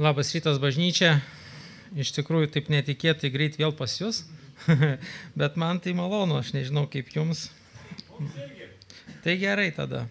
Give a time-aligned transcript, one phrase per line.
[0.00, 1.18] Labas rytas bažnyčia.
[1.92, 4.22] Iš tikrųjų taip netikėtai greit vėl pas jūs.
[5.40, 7.50] Bet man tai malonu, aš nežinau kaip jums.
[9.20, 10.06] Tai gerai tada.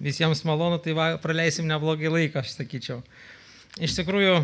[0.00, 3.02] Visiems malonu, tai va, praleisim neblogai laiką, aš sakyčiau.
[3.76, 4.38] Iš tikrųjų,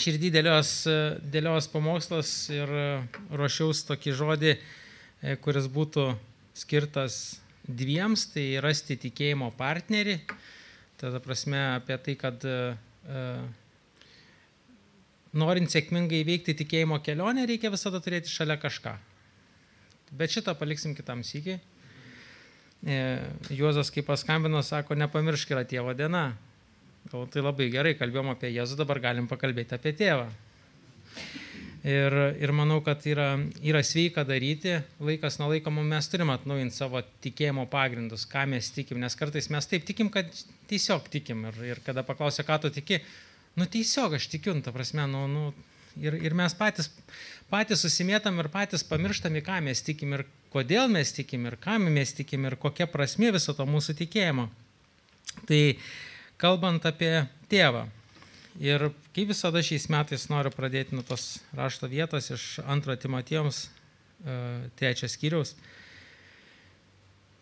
[0.00, 0.70] širdį dėlios,
[1.34, 2.72] dėlios pamokslas ir
[3.28, 6.06] ruošiaus tokį žodį, e, kuris būtų
[6.56, 7.18] skirtas
[7.68, 10.16] dviems, tai rasti tikėjimo partnerį.
[11.04, 12.48] Tada prasme apie tai, kad
[15.32, 18.94] norint sėkmingai įveikti tikėjimo kelionę, reikia visada turėti šalia kažką.
[20.12, 21.60] Bet šitą paliksim kitam sykiai.
[22.82, 22.96] E,
[23.54, 26.32] Juozas, kai paskambino, sako, nepamiršk yra tėvo diena.
[27.10, 30.28] Gal tai labai gerai, kalbėjom apie Jėzų, dabar galim pakalbėti apie tėvą.
[31.82, 37.00] Ir, ir manau, kad yra, yra sveika daryti, laikas nuo laiko mes turim atnaujinti savo
[37.24, 40.30] tikėjimo pagrindus, ką mes tikim, nes kartais mes taip tikim, kad
[40.70, 41.42] tiesiog tikim.
[41.50, 43.00] Ir, ir kada paklausia, ką tu tiki,
[43.58, 45.48] nu tiesiog aš tikiu, nu, ta prasme, nu, nu,
[45.98, 46.92] ir, ir mes patys,
[47.50, 51.88] patys susimėtam ir patys pamirštam, į ką mes tikim ir kodėl mes tikim ir kam
[51.90, 54.46] mes tikim ir kokia prasme viso to mūsų tikėjimo.
[55.48, 55.60] Tai
[56.38, 57.88] kalbant apie tėvą,
[58.60, 64.34] Ir kaip visada šiais metais noriu pradėti nuo tos rašto vietos iš antro Timotijoms e,
[64.76, 65.54] trečias skyriaus.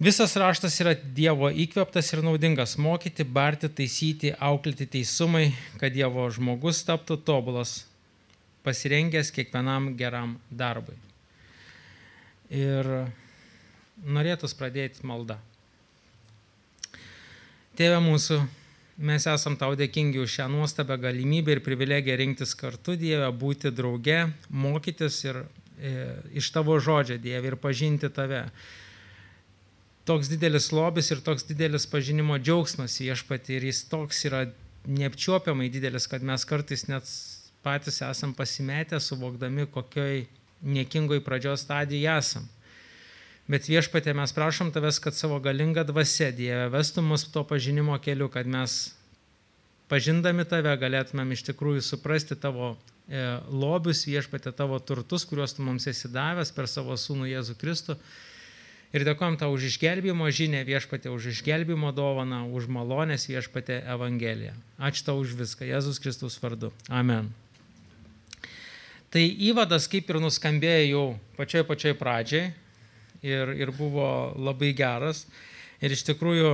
[0.01, 5.51] Visas raštas yra Dievo įkveptas ir naudingas mokyti, barti, taisyti, auklėti teisumai,
[5.83, 7.75] kad Dievo žmogus taptų tobulas,
[8.65, 10.95] pasirengęs kiekvienam geram darbui.
[12.55, 12.89] Ir
[14.01, 15.37] norėtus pradėti maldą.
[17.77, 18.41] Tėve mūsų,
[19.01, 24.19] Mes esam tau dėkingi už šią nuostabią galimybę ir privilegiją rinktis kartu, Dieve, būti drauge,
[24.53, 25.93] mokytis ir e,
[26.37, 28.43] iš tavo žodžio, Dieve, ir pažinti tave.
[30.05, 34.45] Toks didelis lobis ir toks didelis pažinimo džiaugsmas viešpati ir jis toks yra
[34.85, 37.09] neapčiuopiamai didelis, kad mes kartais net
[37.65, 40.27] patys esam pasimetę, suvokdami, kokioj
[40.61, 42.49] niekingoj pradžios stadijoje esam.
[43.51, 48.29] Bet viešpatė mes prašom tavęs, kad savo galingą dvasę Dieve vestų mus to pažinimo keliu,
[48.31, 48.93] kad mes
[49.91, 52.77] pažindami tave galėtumėm iš tikrųjų suprasti tavo
[53.11, 57.99] e, lobius viešpatė, tavo turtus, kuriuos tu mums esi davęs per savo sūnų Jėzų Kristų.
[58.95, 64.55] Ir dėkojom tau už išgelbimo žinę viešpatė, už išgelbimo dovaną, už malonės viešpatė Evangeliją.
[64.79, 66.71] Ačiū tau už viską, Jėzus Kristus vardu.
[66.87, 67.35] Amen.
[69.11, 71.07] Tai įvadas kaip ir nuskambėjo jau
[71.39, 72.51] pačioj pačioj pradžiai,
[73.23, 75.27] ir, ir buvo labai geras.
[75.81, 76.49] Ir iš tikrųjų,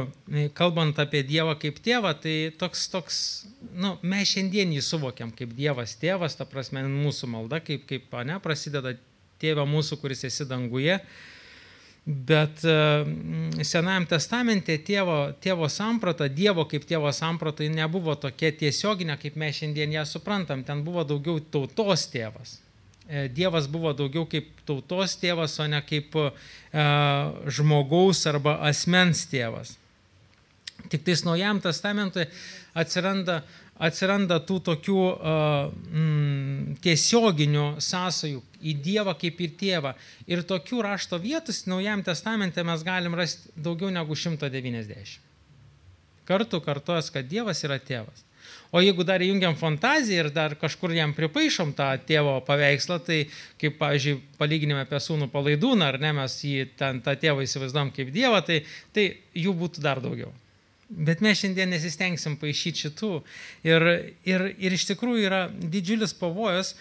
[0.54, 3.16] kalbant apie Dievą kaip tėvą, tai toks, toks,
[3.74, 8.36] nu, mes šiandien jį suvokiam kaip Dievas tėvas, ta prasme, mūsų malda, kaip, kaip ne,
[8.42, 8.94] prasideda
[9.42, 11.00] tėvą mūsų, kuris esi danguje.
[12.06, 13.02] Bet uh,
[13.66, 19.96] Senajam testamente tėvo, tėvo samprata, Dievo kaip tėvo samprata nebuvo tokia tiesioginė, kaip mes šiandien
[19.98, 20.62] ją suprantam.
[20.62, 22.60] Ten buvo daugiau tautos tėvas.
[23.08, 26.30] E, Dievas buvo daugiau kaip tautos tėvas, o ne kaip e,
[27.54, 29.76] žmogaus arba asmens tėvas.
[30.90, 32.26] Tik tais naujam testamentui
[32.76, 33.40] atsiranda,
[33.80, 39.94] atsiranda tų tokių uh, mm, tiesioginių sąsajų į Dievą kaip ir tėvą.
[40.28, 45.16] Ir tokių rašto vietus naujam testamente mes galim rasti daugiau negu 190.
[46.28, 48.25] Kartu kartuos, kad Dievas yra tėvas.
[48.74, 53.20] O jeigu dar įjungiam fantaziją ir dar kažkur jam pripaišom tą tėvo paveikslą, tai
[53.60, 58.10] kaip, pavyzdžiui, palyginime apie sūnų palaidūną, ar ne, mes jį ten tą tėvą įsivaizduom kaip
[58.14, 58.64] dievą, tai,
[58.96, 59.06] tai
[59.38, 60.32] jų būtų dar daugiau.
[60.88, 63.14] Bet mes šiandien nesistengsim paaišyti šitų.
[63.66, 63.86] Ir,
[64.26, 66.76] ir, ir iš tikrųjų yra didžiulis pavojus,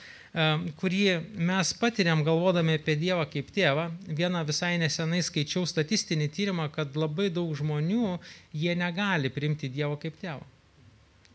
[0.81, 0.99] kurį
[1.47, 3.87] mes patiriam galvodami apie Dievą kaip tėvą.
[4.17, 8.17] Vieną visai nesenai skaičiau statistinį tyrimą, kad labai daug žmonių
[8.53, 10.43] jie negali priimti Dievo kaip tėvą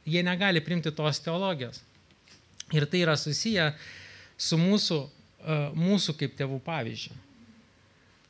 [0.06, 1.82] jie negali primti tos teologijos.
[2.72, 3.72] Ir tai yra susiję
[4.38, 5.00] su mūsų,
[5.42, 7.16] e, mūsų kaip tėvų pavyzdžiu.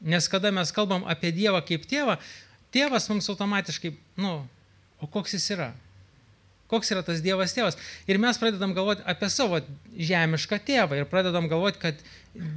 [0.00, 2.16] Nes kada mes kalbam apie Dievą kaip tėvą,
[2.72, 4.38] tėvas mums automatiškai, nu,
[5.00, 5.70] o koks jis yra?
[6.70, 7.76] Koks yra tas Dievas tėvas?
[8.08, 9.58] Ir mes pradedam galvoti apie savo
[9.90, 12.00] žemišką tėvą ir pradedam galvoti, kad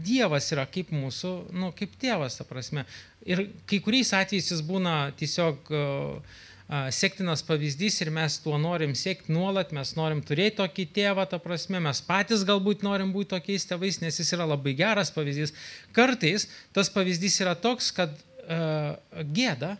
[0.05, 2.85] Dievas yra kaip mūsų, nu, kaip tėvas, ta prasme.
[3.25, 6.39] Ir kai kuriais atvejais jis būna tiesiog uh,
[6.95, 11.81] sektinas pavyzdys ir mes tuo norim siekti nuolat, mes norim turėti tokį tėvą, ta prasme,
[11.83, 15.53] mes patys galbūt norim būti tokiais tėvais, nes jis yra labai geras pavyzdys.
[15.93, 18.95] Kartais tas pavyzdys yra toks, kad uh,
[19.35, 19.75] gėda,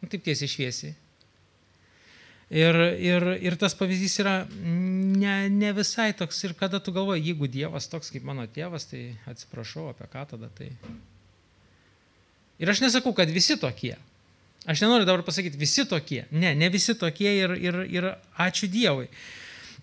[0.00, 0.96] nu, taip tiesiai šviesiai.
[2.48, 7.50] Ir, ir, ir tas pavyzdys yra ne, ne visai toks ir kada tu galvoji, jeigu
[7.52, 10.70] Dievas toks kaip mano tėvas, tai atsiprašau, apie ką tada tai.
[12.58, 13.98] Ir aš nesakau, kad visi tokie.
[14.66, 16.24] Aš nenoriu dabar pasakyti, visi tokie.
[16.30, 18.08] Ne, ne visi tokie ir, ir, ir
[18.40, 19.06] ačiū Dievui.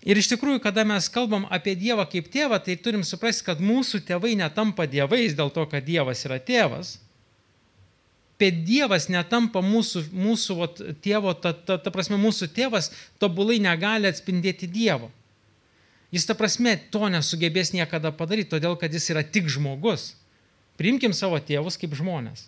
[0.06, 4.04] Ir iš tikrųjų, kada mes kalbam apie Dievą kaip tėvą, tai turim suprasti, kad mūsų
[4.06, 6.98] tėvai netampa dievais dėl to, kad Dievas yra tėvas.
[8.38, 14.06] Bet Dievas netampa mūsų, mūsų vat, tėvo, ta, ta, ta prasme, mūsų tėvas tobulai negali
[14.06, 15.08] atspindėti Dievo.
[16.14, 20.12] Jis ta prasme to nesugebės niekada padaryti, todėl kad jis yra tik žmogus.
[20.78, 22.46] Priimkim savo tėvus kaip žmonės.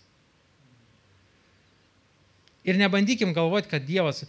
[2.69, 4.25] Ir nebandykim galvoti, kad Dievas,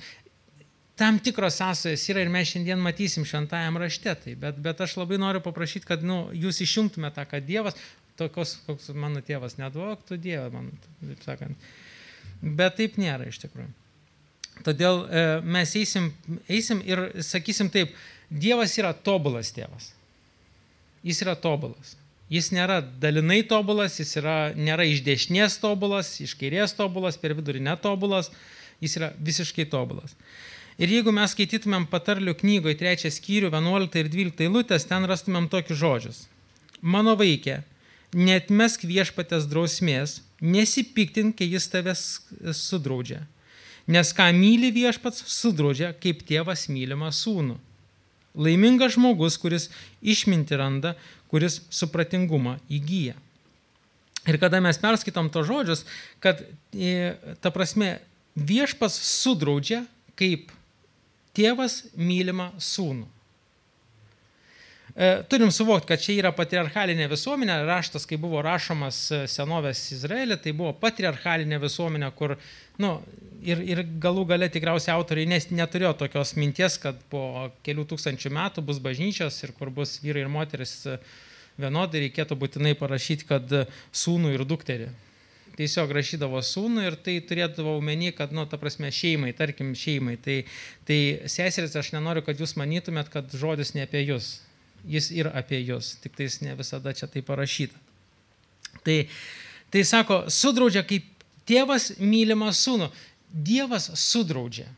[1.00, 4.16] tam tikros sąsajos yra ir mes šiandien matysim šventajam rašte.
[4.24, 7.78] Tai, bet, bet aš labai noriu paprašyti, kad nu, jūs išjungtume tą, kad Dievas,
[8.20, 11.70] tokios, koks mano tėvas, neduok tu Dievą, man, taip sakant.
[12.42, 13.72] Bet taip nėra iš tikrųjų.
[14.66, 16.10] Todėl e, mes eisim,
[16.52, 17.96] eisim ir sakysim taip,
[18.30, 19.94] Dievas yra tobulas tėvas.
[21.08, 21.96] Jis yra tobulas.
[22.30, 27.64] Jis nėra dalinai tobulas, jis yra, nėra iš dešinės tobulas, iš kairės tobulas, per vidurį
[27.66, 28.30] netobulas,
[28.84, 30.14] jis yra visiškai tobulas.
[30.80, 35.81] Ir jeigu mes skaitytumėm patarlių knygoje 3 skyrių 11 ir 12 eilutės, ten rastumėm tokius
[35.81, 36.20] žodžius.
[36.80, 37.58] Mano vaikė,
[38.16, 42.04] netmesk viešpatės drausmės, nesipiktink, kai jis tavęs
[42.56, 43.26] sudraudžia.
[43.90, 47.58] Nes ką myli viešpats, sudraudžia, kaip tėvas mylimą sūnų.
[48.40, 49.68] Laimingas žmogus, kuris
[50.00, 50.94] išminti randa,
[51.30, 53.16] kuris supratingumą įgyja.
[54.28, 55.86] Ir kada mes perskaitom to žodžius,
[56.22, 56.42] kad
[56.74, 57.98] e, ta prasme
[58.36, 59.84] viešpas sudraudžia
[60.20, 60.52] kaip
[61.38, 63.08] tėvas mylimą sūnų.
[64.96, 70.40] E, turim suvokti, kad čia yra patriarchalinė visuomenė, raštas, kai buvo rašomas e, senovės Izraelį,
[70.42, 72.34] tai buvo patriarchalinė visuomenė, kur,
[72.82, 72.96] nu,
[73.46, 78.66] ir, ir galų gale tikriausiai autoriai nes, neturėjo tokios minties, kad po kelių tūkstančių metų
[78.66, 80.82] bus bažnyčios ir kur bus vyrai ir moteris
[81.60, 83.56] vienodai reikėtų būtinai parašyti, kad
[83.94, 84.90] sūnų ir dukterį.
[85.60, 90.16] Tiesiog rašydavo sūnų ir tai turėdavo omeny, kad, nu, ta prasme, šeimai, tarkim, šeimai.
[90.24, 90.38] Tai,
[90.88, 94.38] tai seseris, aš nenoriu, kad jūs manytumėt, kad žodis ne apie jūs.
[94.88, 97.76] Jis ir apie jūs, tik tais ne visada čia tai parašyta.
[98.86, 98.98] Tai,
[99.74, 101.08] tai sako, sudraudžia kaip
[101.50, 102.90] tėvas mylimą sūnų.
[103.30, 104.70] Dievas sudraudžia.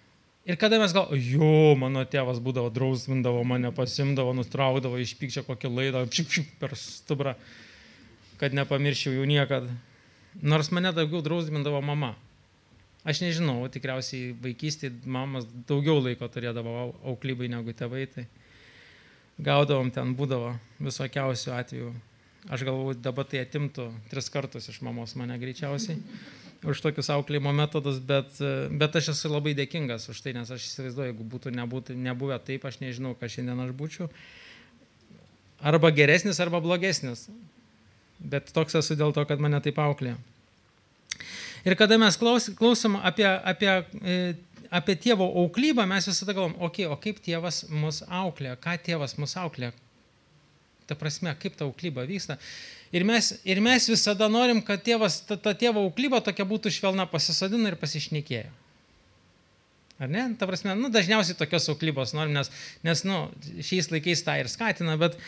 [0.50, 5.69] Ir kada mes gal, jo, mano tėvas būdavo drausmindavo mane, pasimdavo, nustraukdavo iš pykčio kokį
[5.69, 7.36] laidą, čiuk, čiuk, per stubrą,
[8.42, 9.69] kad nepamirščiau jų niekada.
[10.42, 12.15] Nors mane daugiau drausmindavo mama.
[13.06, 18.25] Aš nežinau, tikriausiai vaikystėje mamas daugiau laiko turėdavo auklybai negu tėvai, tai
[19.39, 21.94] gaudavom ten būdavo visokiausių atvejų.
[22.50, 26.00] Aš galvoju, dabar tai atimtų tris kartus iš mamos mane greičiausiai
[26.62, 28.38] už tokius auklėjimo metodus, bet,
[28.78, 32.68] bet aš esu labai dėkingas už tai, nes aš įsivaizduoju, jeigu būtų nebūtų, nebuvę taip,
[32.69, 34.10] aš nežinau, ką šiandien aš būčiau.
[35.62, 37.27] Arba geresnis, arba blogesnis.
[38.22, 40.19] Bet toks esu dėl to, kad mane taip auklėjo.
[41.66, 44.18] Ir kada mes klaus, klausom apie, apie, e,
[44.71, 49.35] apie tėvo auklybą, mes visada galvom, okay, o kaip tėvas mus auklė, ką tėvas mus
[49.39, 49.73] auklė,
[50.88, 52.39] ta prasme, kaip ta auklyba vyksta.
[52.91, 57.06] Ir mes, ir mes visada norim, kad tėvas, ta, ta tėvo auklyba tokia būtų švelna,
[57.12, 58.50] pasisodino ir pasišnekėjo.
[60.01, 60.23] Ar ne?
[60.39, 62.50] Ta prasme, nu, dažniausiai tokios auklybos norim, nes,
[62.83, 63.19] nes nu,
[63.62, 65.19] šiais laikais tą ir skatina, bet,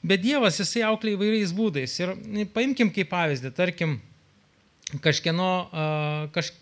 [0.00, 1.98] bet Dievas jisai auklė įvairiais būdais.
[2.00, 2.14] Ir
[2.54, 3.98] paimkim kaip pavyzdį, tarkim,
[5.04, 6.54] kažkieno, uh, kaž...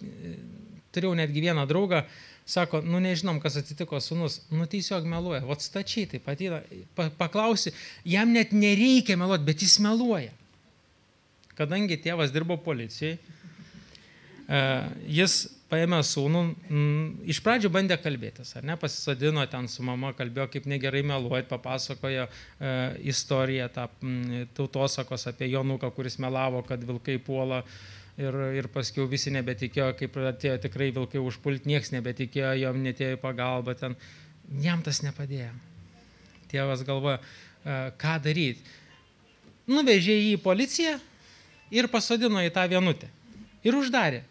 [0.90, 2.02] turėjau netgi vieną draugą,
[2.50, 6.60] sako, nu nežinom, kas atsitiko sunus, nu tiesiog meluoja, o stačiai taip pat yra,
[7.18, 7.72] paklausi,
[8.08, 10.34] jam net nereikia meluoti, bet jis meluoja.
[11.58, 14.60] Kadangi tėvas dirbo policijai, e,
[15.20, 16.42] jis paėmė sūnų,
[17.30, 22.26] iš pradžių bandė kalbėtis, ar ne, pasisodino ten su mama, kalbėjo, kaip negerai meluoti, papasakojo
[22.26, 22.74] e,
[23.12, 23.86] istoriją, tą
[24.56, 27.62] tautosakos apie Jonuką, kuris melavo, kad vilkai puola.
[28.20, 33.20] Ir, ir paskui visi nebetikėjo, kaip atėjo tikrai vilkai užpult, niekas nebetikėjo, jom netėjo į
[33.22, 33.94] pagalbą, ten
[34.60, 35.54] jam tas nepadėjo.
[36.50, 37.20] Tėvas galvoja,
[37.64, 38.66] e, ką daryti.
[39.70, 40.98] Nuvežė jį į policiją,
[41.70, 43.08] ir pasodino į tą vienutę.
[43.64, 44.24] Ir uždarė.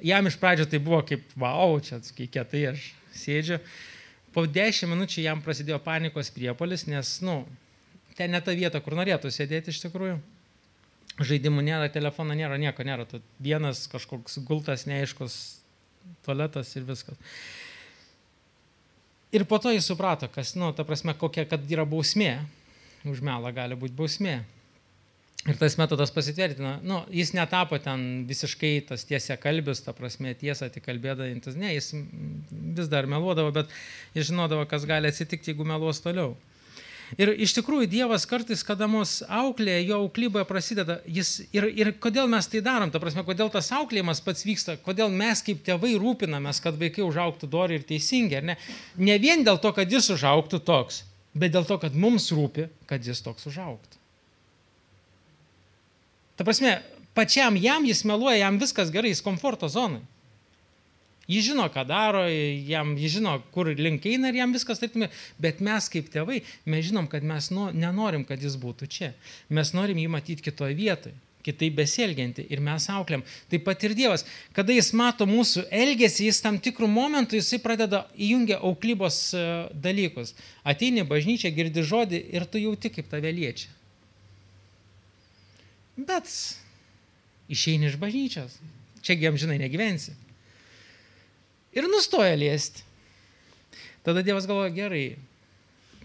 [0.00, 3.58] Jam iš pradžio tai buvo kaip, wow, čia kietai aš sėdžiu.
[4.32, 7.42] Po dešimt minučių jam prasidėjo panikos priepolis, nes, nu,
[8.16, 10.20] ten ne ta vieta, kur norėtų sėdėti iš tikrųjų.
[11.18, 13.06] Žaidimų nėra, telefono nėra, nieko nėra.
[13.08, 15.34] Tu vienas kažkoks gultas, neaiškus
[16.24, 17.18] tualetas ir viskas.
[19.34, 22.40] Ir po to jis suprato, kas, nu, ta prasme, kokia, kad yra bausmė.
[23.08, 24.40] Už melą gali būti bausmė.
[25.48, 26.74] Ir tas metodas pasitvirtina.
[26.84, 31.56] Nu, jis netapo ten visiškai tas tiesia kalbis, ta prasme tiesą tik kalbėdantis.
[31.56, 31.94] Ne, jis
[32.76, 33.72] vis dar meluodavo, bet
[34.16, 36.34] jis žinodavo, kas gali atsitikti, jeigu meluos toliau.
[37.18, 42.30] Ir iš tikrųjų Dievas kartais, kada mus auklė, jo auklyboje prasideda, jis, ir, ir kodėl
[42.30, 46.62] mes tai darom, ta prasme, kodėl tas auklėjimas pats vyksta, kodėl mes kaip tėvai rūpinamės,
[46.62, 48.58] kad vaikai užauktų dori ir teisingi, ne?
[49.00, 51.02] Ne vien dėl to, kad jis užauktų toks,
[51.34, 53.98] bet dėl to, kad mums rūpi, kad jis toks užauktų.
[56.38, 56.78] Ta prasme,
[57.18, 60.00] pačiam jam jis meluoja, jam viskas gerai, jis komforto zonai.
[61.30, 62.24] Jis žino, ką daro,
[62.66, 64.98] jam, jis žino, kur link eina ir jam viskas taip,
[65.38, 69.12] bet mes kaip tėvai, mes žinom, kad mes nu, nenorim, kad jis būtų čia.
[69.48, 73.22] Mes norim jį matyti kitoje vietoje kitaip besielgianti ir mes auklėm.
[73.50, 74.24] Taip pat ir Dievas,
[74.56, 80.34] kada jis mato mūsų elgesį, jis tam tikrų momentų, jisai pradeda įjungia auklybos e, dalykus.
[80.68, 83.72] Ateini bažnyčia, girdi žodį ir tu jauti, kaip tave liečia.
[85.96, 86.28] Bet
[87.50, 88.58] išeini iš bažnyčios.
[89.04, 90.12] Čiagi amžinai negyvensi.
[91.76, 92.82] Ir nustoja liesti.
[94.06, 95.04] Tada Dievas galvoja, gerai,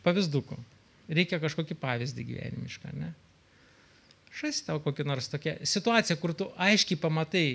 [0.06, 0.58] pavyzdukų.
[1.16, 3.14] Reikia kažkokį pavyzdį gyvenimišką, ne?
[4.36, 7.48] Šas tau kokį nors tokią situaciją, kur tu aiškiai pamatai,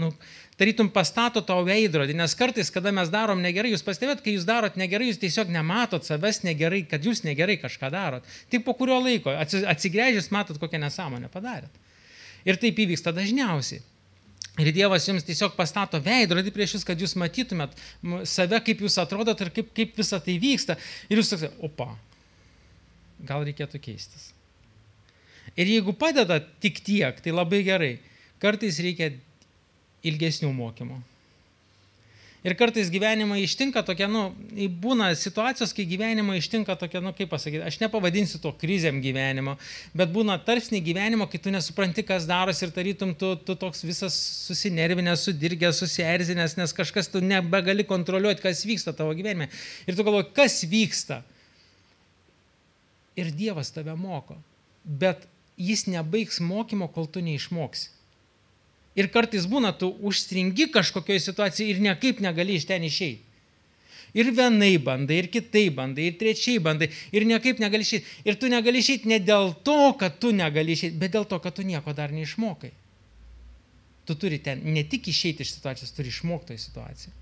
[0.00, 0.08] nu,
[0.56, 4.78] tarytum pastato tau veidrodį, nes kartais, kada mes darom negerai, jūs pastebėt, kai jūs darot
[4.80, 8.32] negerai, jūs tiesiog nematot savęs negerai, kad jūs negerai kažką darot.
[8.48, 11.84] Tik po kurio laiko atsigręžęs matot, kokią nesąmonę padarėt.
[12.48, 13.82] Ir taip įvyksta dažniausiai.
[14.58, 17.76] Ir Dievas jums tiesiog pastato veidrodį prieš jūs, kad jūs matytumėt
[18.26, 20.74] save, kaip jūs atrodot ir kaip, kaip visa tai vyksta.
[21.06, 21.92] Ir jūs sakote, opa,
[23.28, 24.32] gal reikėtų keistis.
[25.58, 27.92] Ir jeigu padeda tik tiek, tai labai gerai.
[28.42, 29.12] Kartais reikia
[30.06, 30.98] ilgesnių mokymų.
[32.46, 34.28] Ir kartais gyvenimą ištinka tokia, nu,
[34.78, 39.56] būna situacijos, kai gyvenimą ištinka tokia, nu, kaip pasakyti, aš nepavadinsiu to krizėm gyvenimo,
[39.98, 44.14] bet būna tarpsniai gyvenimo, kai tu nesupranti, kas darosi ir tarytum tu, tu toks visas
[44.46, 49.50] susinervinęs, sudirgęs, susierzinęs, nes kažkas tu nebegali kontroliuoti, kas vyksta tavo gyvenime.
[49.90, 51.24] Ir tu galvoji, kas vyksta.
[53.18, 54.38] Ir Dievas tave moko.
[54.86, 55.26] Bet
[55.58, 57.97] jis nebaigs mokymo, kol tu neišmoksi.
[58.98, 63.22] Ir kartais būna, tu užstringi kažkokioje situacijoje ir niekaip negali iš ten išeiti.
[64.16, 68.08] Ir vienai bandai, ir kitai bandai, ir trečiai bandai, ir niekaip negali išeiti.
[68.24, 71.54] Ir tu negali išeiti ne dėl to, kad tu negali išeiti, bet dėl to, kad
[71.54, 72.72] tu nieko dar neišmokai.
[74.08, 77.12] Tu turi ten ne tik išeiti iš situacijos, turi išmokti į situaciją.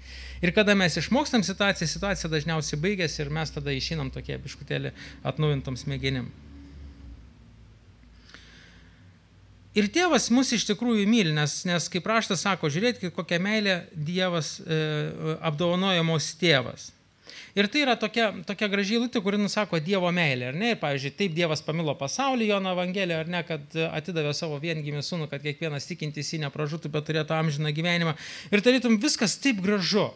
[0.46, 4.94] Ir kada mes išmokstam situaciją, situacija dažniausiai baigėsi ir mes tada išinam tokie biškutėlį
[5.26, 6.30] atnaujintom smegenim.
[9.76, 14.56] Ir tėvas mus iš tikrųjų myli, nes, nes kaip raštas sako, žiūrėkit, kokią meilę Dievas
[14.64, 14.78] e,
[15.44, 16.94] apdovanojamos tėvas.
[17.56, 20.72] Ir tai yra tokia, tokia gražiai lūtė, kuri nusako Dievo meilė, ar ne?
[20.72, 25.28] Ir, pavyzdžiui, taip Dievas pamilo pasaulį, Jono Evangeliją, ar ne, kad atidavė savo viengimį sūnų,
[25.32, 28.16] kad kiekvienas tikintis jį nepražūtų, bet turėtų amžiną gyvenimą.
[28.52, 30.10] Ir tarytum viskas taip gražu.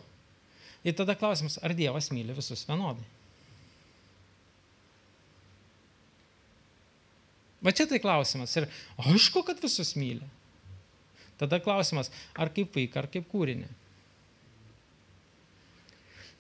[0.84, 3.04] Ir tada klausimas, ar Dievas myli visus vienodai?
[7.60, 8.54] Va čia tai klausimas.
[8.56, 8.68] Ir
[9.04, 10.24] aišku, kad visus myli.
[11.40, 13.68] Tada klausimas, ar kaip vaiką, ar kaip kūrinį.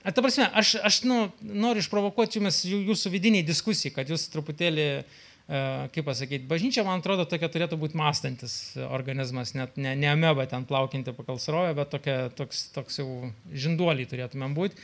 [0.00, 4.86] A, ta prasme, aš, aš nu, noriu išprovokuoti jums jūsų vidiniai diskusijai, kad jūs truputėlį,
[4.96, 5.60] e,
[5.92, 8.54] kaip pasakyti, bažnyčia, man atrodo, tokia turėtų būti mąstantis
[8.88, 13.08] organizmas, net ne, ne ameba ten plaukinti pagal srovę, bet tokia, toks, toks jau
[13.52, 14.80] žinduoliai turėtumėm būti.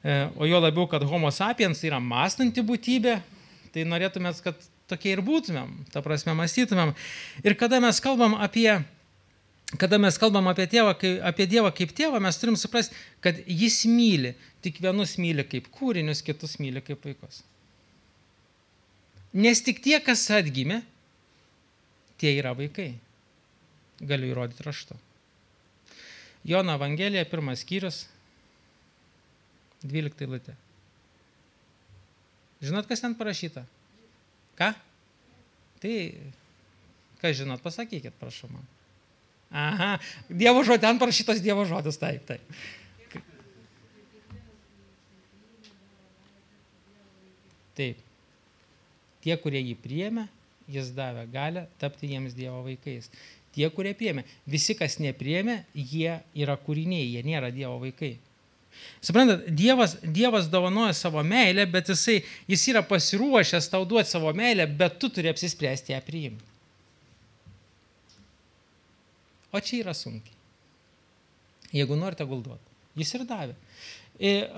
[0.00, 3.18] E, o jo labiau, kad homo sapiens yra mąstanti būtybė,
[3.76, 6.94] tai norėtumėt, kad tokie ir būtumėm, ta prasme mąstytumėm.
[7.44, 8.70] Ir kada mes kalbam apie,
[9.80, 10.94] kada mes kalbam apie, tėvą,
[11.26, 16.22] apie Dievą kaip tėvą, mes turim suprasti, kad jis myli, tik vienus myli kaip kūrinius,
[16.26, 17.42] kitus myli kaip vaikus.
[19.36, 20.80] Nes tik tie, kas atgimė,
[22.20, 22.94] tie yra vaikai.
[24.00, 24.96] Galiu įrodyti raštu.
[26.46, 28.04] Jono Evangelija, pirmas skyrius,
[29.82, 30.54] 12 lūtė.
[32.64, 33.64] Žinot, kas ten parašyta?
[34.56, 34.72] Ką?
[35.82, 35.96] Tai,
[37.20, 38.64] ką žinot, pasakykit, prašau man.
[39.50, 39.96] Aha,
[40.28, 42.42] Dievo žodis, ten parašytas Dievo žodis, taip, taip.
[47.76, 48.00] Taip.
[49.20, 50.26] Tie, kurie jį priėmė,
[50.72, 53.10] jis davė galę tapti jiems Dievo vaikais.
[53.56, 54.24] Tie, kurie priėmė.
[54.48, 58.16] Visi, kas nepriėmė, jie yra kūriniai, jie nėra Dievo vaikai.
[59.04, 64.66] Suprantat, Dievas, Dievas dovanoja savo meilę, bet jisai, jis yra pasiruošęs tau duoti savo meilę,
[64.66, 66.52] bet tu turi apsispręsti ją priimti.
[69.52, 70.34] O čia yra sunkiai.
[71.76, 72.74] Jeigu norite gulduoti.
[72.96, 73.54] Jis ir davė.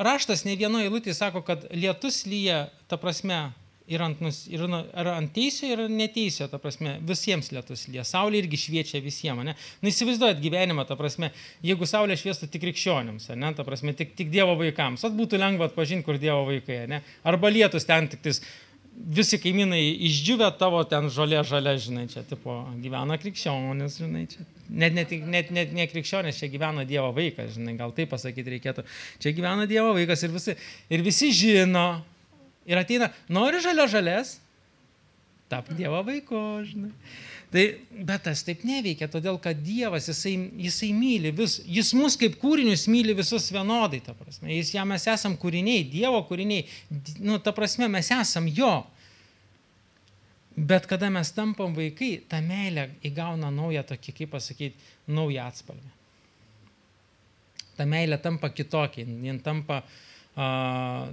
[0.06, 3.48] Raštas ne vienoje eilutėje sako, kad lietus lyja, ta prasme,
[3.88, 8.04] ir ant, nus, ir, ir ant teisio, ir neteisio, ta prasme, visiems lietus lyja.
[8.06, 9.56] Saulė irgi šviečia visiems, ne?
[9.82, 11.32] Nu, įsivaizduojat gyvenimą, ta prasme,
[11.64, 15.70] jeigu Saulė šviestų tik krikščionims, ne, ta prasme, tik, tik Dievo vaikams, at būtų lengva
[15.70, 17.02] atpažinti, kur Dievo vaikai, ne?
[17.28, 18.42] Arba lietus ten tik tais
[18.98, 24.46] visi kaimynai išdžiūvę tavo ten žolė žalia, žinai, čia tipo gyvena krikščionis, žinai, čia.
[24.68, 28.84] Net, net, net, net ne krikščionis, čia gyvena Dievo vaikas, žinai, gal taip pasakyti reikėtų.
[29.22, 30.56] Čia gyvena Dievo vaikas ir visi,
[30.92, 31.88] ir visi žino.
[32.68, 34.36] Ir ateina, nori žalio žalės,
[35.48, 36.92] tap Dievo vaiko, žinai.
[37.48, 37.62] Tai,
[38.04, 42.84] bet tas taip neveikia, todėl kad Dievas, jisai, jisai myli vis, jis mus kaip kūrinius
[42.92, 44.50] myli visus vienodai, ta prasme.
[44.52, 46.66] Jis, ja, mes esam kūriniai, Dievo kūriniai,
[47.24, 48.74] nu, ta prasme, mes esam jo.
[50.58, 55.94] Bet kada mes tampam vaikai, ta meilė įgauna naują tokį, kaip pasakyti, naują atspalvį.
[57.78, 59.80] Ta meilė tampa kitokia, jin tampa,
[60.34, 61.08] uh,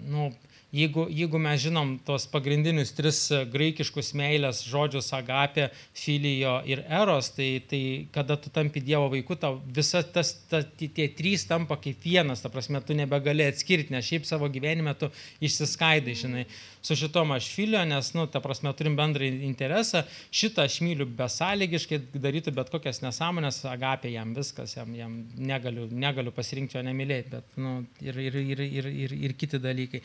[0.00, 0.30] nu,
[0.76, 7.30] Jeigu, jeigu mes žinom tos pagrindinius tris e, graikiškus meilės žodžius agapė, filijo ir eros,
[7.32, 7.80] tai, tai
[8.12, 12.50] kada tu tampi Dievo vaiku, tau visa tas, ta, tie trys tampa kaip vienas, ta
[12.52, 15.08] prasme, tu nebegali atskirti, nes šiaip savo gyvenime tu
[15.40, 16.44] išsiskaidai, žinai,
[16.84, 22.02] su šitom aš filio, nes, nu, ta prasme, turim bendrą interesą, šitą aš myliu besąlygiškai,
[22.20, 27.56] darytų bet kokias nesąmonės, agapė jam viskas, jam, jam negaliu, negaliu pasirinkti jo nemylėti, bet,
[27.56, 30.04] nu, ir, ir, ir, ir, ir, ir kiti dalykai.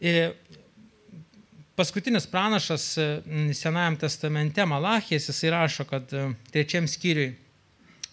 [0.00, 0.32] E,
[1.76, 3.22] paskutinis pranašas e,
[3.54, 7.34] Senajam testamente Malachijas, jisai rašo, kad e, trečiam skyriui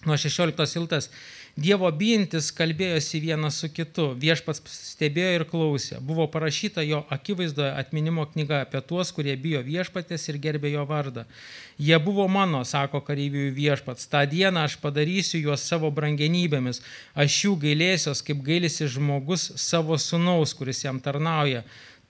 [0.06, 1.10] nuo 16 iltas
[1.54, 6.00] Dievo bijantis kalbėjosi vienas su kitu, viešpats stebėjo ir klausė.
[6.02, 11.28] Buvo parašyta jo akivaizdoje atminimo knyga apie tuos, kurie bijo viešpatės ir gerbė jo vardą.
[11.78, 14.10] Jie buvo mano, sako kareivių viešpats.
[14.10, 16.82] Ta diena aš padarysiu juos savo brangenybėmis.
[17.14, 21.62] Aš jų gailėsios, kaip gailisi žmogus savo sunaus, kuris jam tarnauja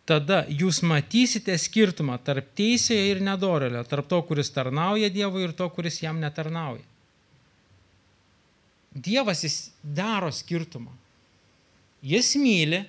[0.08, 5.70] tada jūs matysite skirtumą tarp teisėjo ir nedorelio, tarp to, kuris tarnauja Dievui ir to,
[5.72, 6.93] kuris jam netarnauja.
[8.94, 10.92] Dievas jis daro skirtumą.
[12.04, 12.84] Jis myli,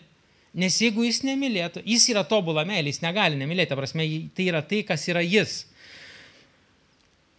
[0.54, 4.82] nes jeigu jis nemylėtų, jis yra tobulą meilę, jis negali nemylėti, prasme, tai yra tai,
[4.86, 5.62] kas yra jis.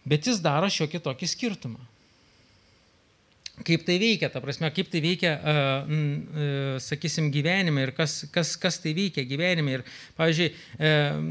[0.06, 1.82] Bet jis daro šiokį tokį skirtumą
[3.64, 8.80] kaip tai veikia, ta prasme, kaip tai veikia, uh, sakysim, gyvenime ir kas, kas, kas
[8.82, 9.78] tai veikia gyvenime.
[9.78, 9.86] Ir,
[10.18, 11.22] pavyzdžiui, uh,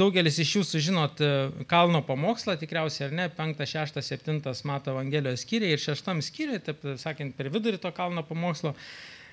[0.00, 5.44] daugelis iš jūsų žinot uh, kalno pamokslą, tikriausiai, ar ne, 5, 6, 7 mato Evangelijos
[5.44, 8.74] skyriai ir 6 skyriai, taip sakant, per vidurį to kalno pamokslo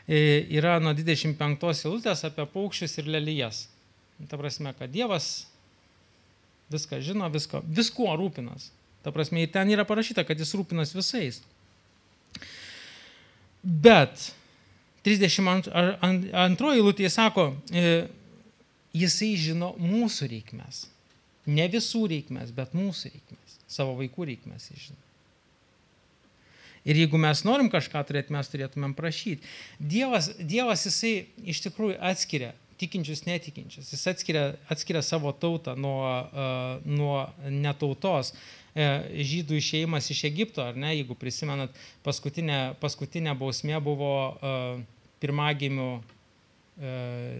[0.06, 1.34] yra nuo 25
[1.88, 3.64] eilutės apie paukščius ir lelyjas.
[4.30, 5.48] Ta prasme, kad Dievas
[6.72, 8.70] viską žino, visko, viskuo rūpinas.
[9.06, 11.42] Ta prasme, ten yra parašyta, kad jis rūpinas visais.
[13.66, 14.30] Bet
[15.06, 18.06] 32 eilutėje sako, e,
[18.94, 20.86] jisai žino mūsų reikmes.
[21.46, 23.58] Ne visų reikmes, bet mūsų reikmes.
[23.70, 25.02] Savo vaikų reikmes jis žino.
[26.86, 29.42] Ir jeigu mes norim kažką turėti, mes turėtumėm prašyti.
[29.82, 33.92] Dievas, dievas jisai iš tikrųjų atskiria tikinčius, netikinčius.
[33.94, 37.18] Jis atskiria, atskiria savo tautą nuo, uh, nuo
[37.50, 38.34] netautos.
[38.76, 38.86] E,
[39.24, 41.72] žydų išėjimas iš Egipto, ar ne, jeigu prisimenat,
[42.04, 44.82] paskutinė, paskutinė bausmė buvo uh,
[45.24, 47.38] pirmagimių uh,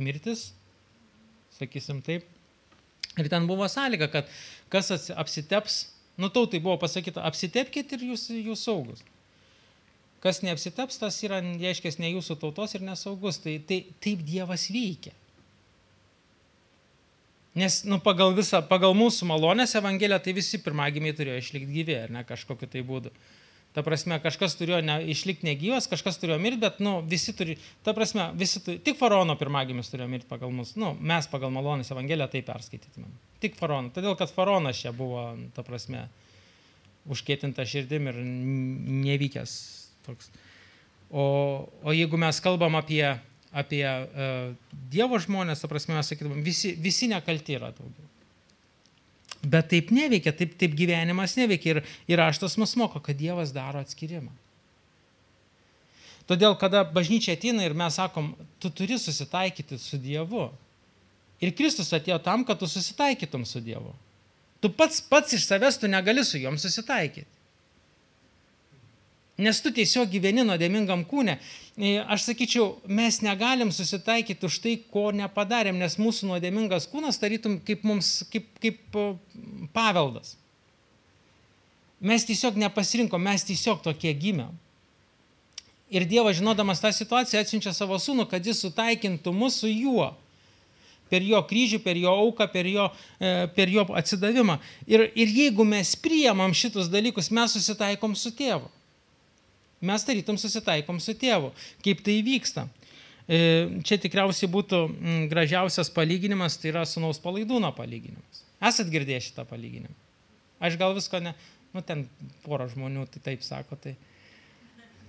[0.00, 0.46] mirtis,
[1.58, 2.24] sakysim taip.
[3.20, 4.32] Ir ten buvo sąlyga, kad
[4.72, 5.82] kas apsiteps,
[6.16, 9.04] nu tautai buvo pasakyta, apsitepkite ir jūs, jūs saugus.
[10.20, 13.40] Kas neapsiteps, tas yra, reiškia, ne jūsų tautos ir nesaugus.
[13.40, 15.14] Tai, tai taip Dievas veikia.
[17.56, 22.12] Nes nu, pagal, visą, pagal mūsų malonės Evangeliją tai visi pirmagimiai turėjo išlikti gyvi, ar
[22.14, 23.10] ne kažkokiu tai būdu.
[23.74, 27.56] Ta prasme, kažkas turėjo ne, išlikti negyvas, kažkas turėjo mirti, bet nu, visi turi,
[27.86, 30.76] ta prasme, visi turi, tik faraono pirmagimis turėjo mirti pagal mus.
[30.78, 33.10] Nu, mes pagal malonės Evangeliją tai perskaitytumėm.
[33.42, 33.94] Tik faraono.
[33.94, 36.06] Todėl, kad faraonas čia buvo, ta prasme,
[37.10, 39.79] užkėtinta širdim ir nevykęs
[40.10, 40.30] toks.
[41.10, 41.24] O,
[41.82, 43.04] o jeigu mes kalbam apie
[43.50, 44.52] apie uh,
[44.90, 48.06] Dievo žmonės, ta prasme, mes sakytumėm, visi, visi nekalti yra daugiau.
[49.40, 53.80] Bet taip neveikia, taip, taip gyvenimas neveikia ir, ir raštas mus moko, kad Dievas daro
[53.82, 54.32] atskirimą.
[56.30, 60.46] Todėl, kada bažnyčia ateina ir mes sakom, tu turi susitaikyti su Dievu.
[61.42, 63.96] Ir Kristus atėjo tam, kad tu susitaikytum su Dievu.
[64.60, 67.39] Tu pats, pats iš savęs tu negali su juom susitaikyti.
[69.40, 71.38] Nes tu tiesiog gyveni nuodėmingam kūne.
[71.80, 77.56] E, aš sakyčiau, mes negalim susitaikyti už tai, ko nepadarėm, nes mūsų nuodėmingas kūnas tarytum
[77.64, 78.98] kaip, mums, kaip, kaip
[79.72, 80.34] paveldas.
[82.04, 84.52] Mes tiesiog nepasirinkom, mes tiesiog tokie gimėm.
[85.90, 90.12] Ir Dievas, žinodamas tą situaciją, atsiunčia savo sūnų, kad jis sutaikintų mus su juo.
[91.10, 92.84] Per jo kryžių, per jo auką, per jo,
[93.18, 94.60] e, per jo atsidavimą.
[94.86, 98.68] Ir, ir jeigu mes priemam šitus dalykus, mes susitaikom su tėvu
[99.80, 101.54] mes tarytum susitaikom su tėvu.
[101.84, 102.68] Kaip tai vyksta?
[103.86, 104.78] čia tikriausiai būtų
[105.30, 108.42] gražiausias palyginimas, tai yra sunaus palaidūno palyginimas.
[108.58, 109.94] Esat girdėję šitą palyginimą?
[110.60, 111.36] Aš gal visko ne,
[111.70, 112.08] nu ten
[112.42, 113.94] pora žmonių tai taip sako, tai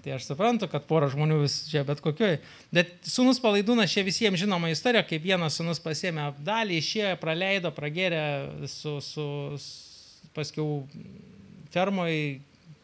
[0.01, 2.39] Tai aš suprantu, kad pora žmonių vis čia bet kokioj.
[2.73, 8.23] Bet sunus palaidūnas čia visiems žinoma istorija, kaip vienas sunus pasėmė dalį, išėjo, praleido, pragerė
[8.65, 9.25] su, su,
[9.61, 10.79] su paskiau
[11.69, 12.39] fermoje,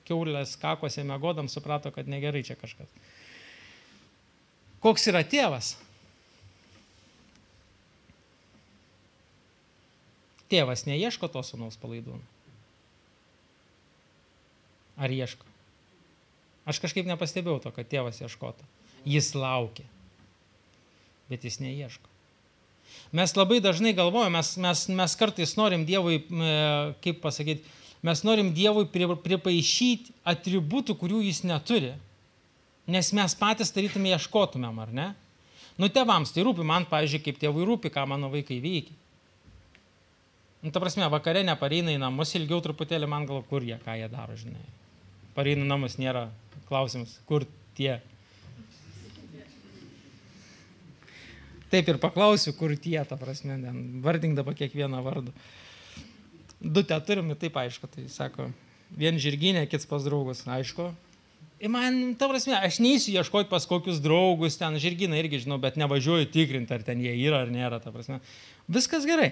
[0.07, 2.87] keulės kakose mėgodam, suprato, kad negerai čia kažkas.
[4.83, 5.75] Koks yra tėvas?
[10.47, 12.23] Tėvas neieško to sunaus palaidūno.
[14.97, 15.45] Ar ieško?
[16.67, 18.65] Aš kažkaip nepastebėjau to, kad tėvas ieškotų.
[19.07, 19.85] Jis laukia,
[21.31, 22.09] bet jis neieško.
[23.15, 26.19] Mes labai dažnai galvojame, mes, mes, mes kartais norim Dievui,
[27.03, 27.63] kaip pasakyti,
[28.05, 31.93] mes norim Dievui pripaišyti atributų, kurių jis neturi,
[32.87, 35.07] nes mes patys tarytume ieškotumėm, ar ne?
[35.77, 38.95] Nu, tėvams tai rūpi, man, pavyzdžiui, kaip tėvui rūpi, ką mano vaikai veikia.
[40.63, 44.07] Nu, ta prasme, vakare nepareina į namus, ilgiau truputėlį man gal kur jie, ką jie
[44.09, 44.63] daro, žinai.
[45.37, 46.25] Pareina namus, nėra
[46.65, 47.45] klausimas, kur
[47.77, 47.99] tie.
[51.69, 53.59] Taip ir paklausiu, kur tie, ta prasme,
[54.01, 55.35] vardink dabar kiekvieną vardą.
[56.61, 58.49] Du te turim, taip aišku, tai sako,
[58.97, 60.89] vien žirginė, kits pas draugus, aišku.
[61.57, 65.77] Ir man, ta prasme, aš neįsiu ieškoti pas kokius draugus, ten žirginą irgi žinau, bet
[65.77, 68.19] nevažiuoju tikrinti, ar ten jie yra ar nėra, ta prasme.
[68.69, 69.31] Viskas gerai.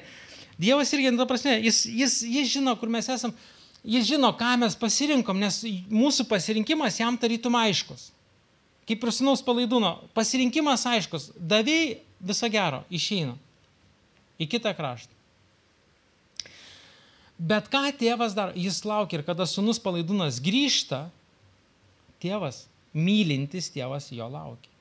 [0.61, 3.38] Dievas irgi, ta prasme, jis, jis, jis žino, kur mes esame
[3.85, 5.61] jis žino, ką mes pasirinkom, nes
[5.93, 8.09] mūsų pasirinkimas jam tarytum aiškus.
[8.85, 13.33] Kaip ir sunaus palaidūno, pasirinkimas aiškus, davėjai viso gero, išeina
[14.41, 15.14] į kitą kraštą.
[17.36, 21.06] Bet ką tėvas daro, jis laukia ir kada sunus palaidūnas grįžta,
[22.24, 22.63] tėvas,
[22.95, 24.71] mylintis tėvas jo laukia.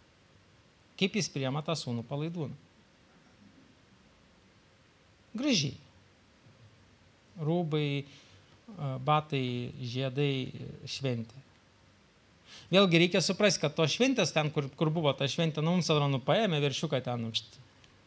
[1.01, 2.55] Kaip jis priema tą sūnų palaidūną?
[5.35, 5.75] Gražiai.
[7.43, 8.05] Rūbai,
[9.03, 10.53] batai, žiedai,
[10.87, 11.41] šventė.
[12.71, 16.13] Vėlgi reikia suprasti, kad to šventės ten, kur, kur buvo ta šventė, nu, mums atrodo,
[16.15, 17.27] nu, paėmė viršiuką ten,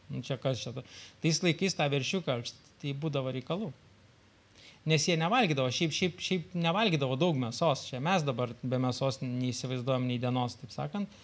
[0.08, 0.72] nu čia kas čia.
[1.20, 2.38] Tais laikais tą viršiuką,
[2.80, 3.68] tai būdavo reikalų.
[4.88, 7.84] Nes jie nevalgydavo, šiaip, šiaip, šiaip nevalgydavo daug mėsos.
[7.90, 11.20] Čia mes dabar be mėsos neįsivaizduojam nei dienos, taip sakant,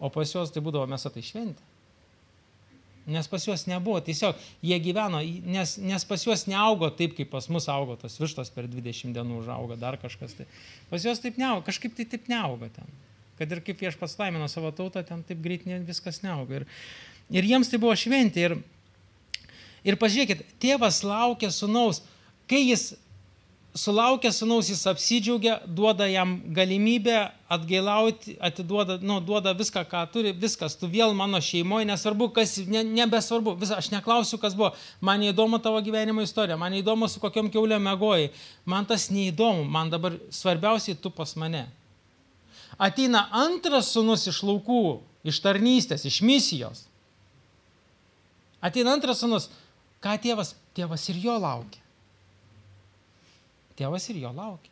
[0.00, 1.74] o pas juos tai būdavo mėsa tai šventė.
[3.06, 7.50] Nes pas juos nebuvo, tiesiog jie gyveno, nes, nes pas juos neaugo taip, kaip pas
[7.52, 10.32] mus augo, tos vištos per 20 dienų užaugo, dar kažkas.
[10.38, 10.46] Tai.
[10.88, 12.88] Pas juos taip neaugo, kažkaip tai taip neaugo ten.
[13.36, 16.62] Kad ir kaip vieš pats laimino savo tautą, ten taip greit ne, viskas neaugo.
[16.62, 16.66] Ir,
[17.34, 18.48] ir jiems tai buvo šventė.
[18.48, 18.56] Ir,
[19.84, 22.00] ir pažiūrėkit, tėvas laukia sunaus,
[22.48, 22.94] kai jis
[23.74, 30.76] sulaukia sunaus, jis apsidžiaugia, duoda jam galimybę atgailauti, atiduoda, nu, duoda viską, ką turi, viskas,
[30.78, 34.70] tu vėl mano šeimoje, nesvarbu, kas, ne, nebesvarbu, vis, aš neklausiu, kas buvo,
[35.02, 38.30] man neįdomu tavo gyvenimo istorija, man neįdomu, su kokiam keulė mėgoji,
[38.70, 41.66] man tas neįdomu, man dabar svarbiausiai tu pas mane.
[42.78, 46.86] Ateina antras sunus iš laukų, iš tarnystės, iš misijos.
[48.62, 49.50] Ateina antras sunus,
[50.02, 51.83] ką tėvas, tėvas ir jo laukia.
[53.78, 54.70] Tėvas ir jo laukia.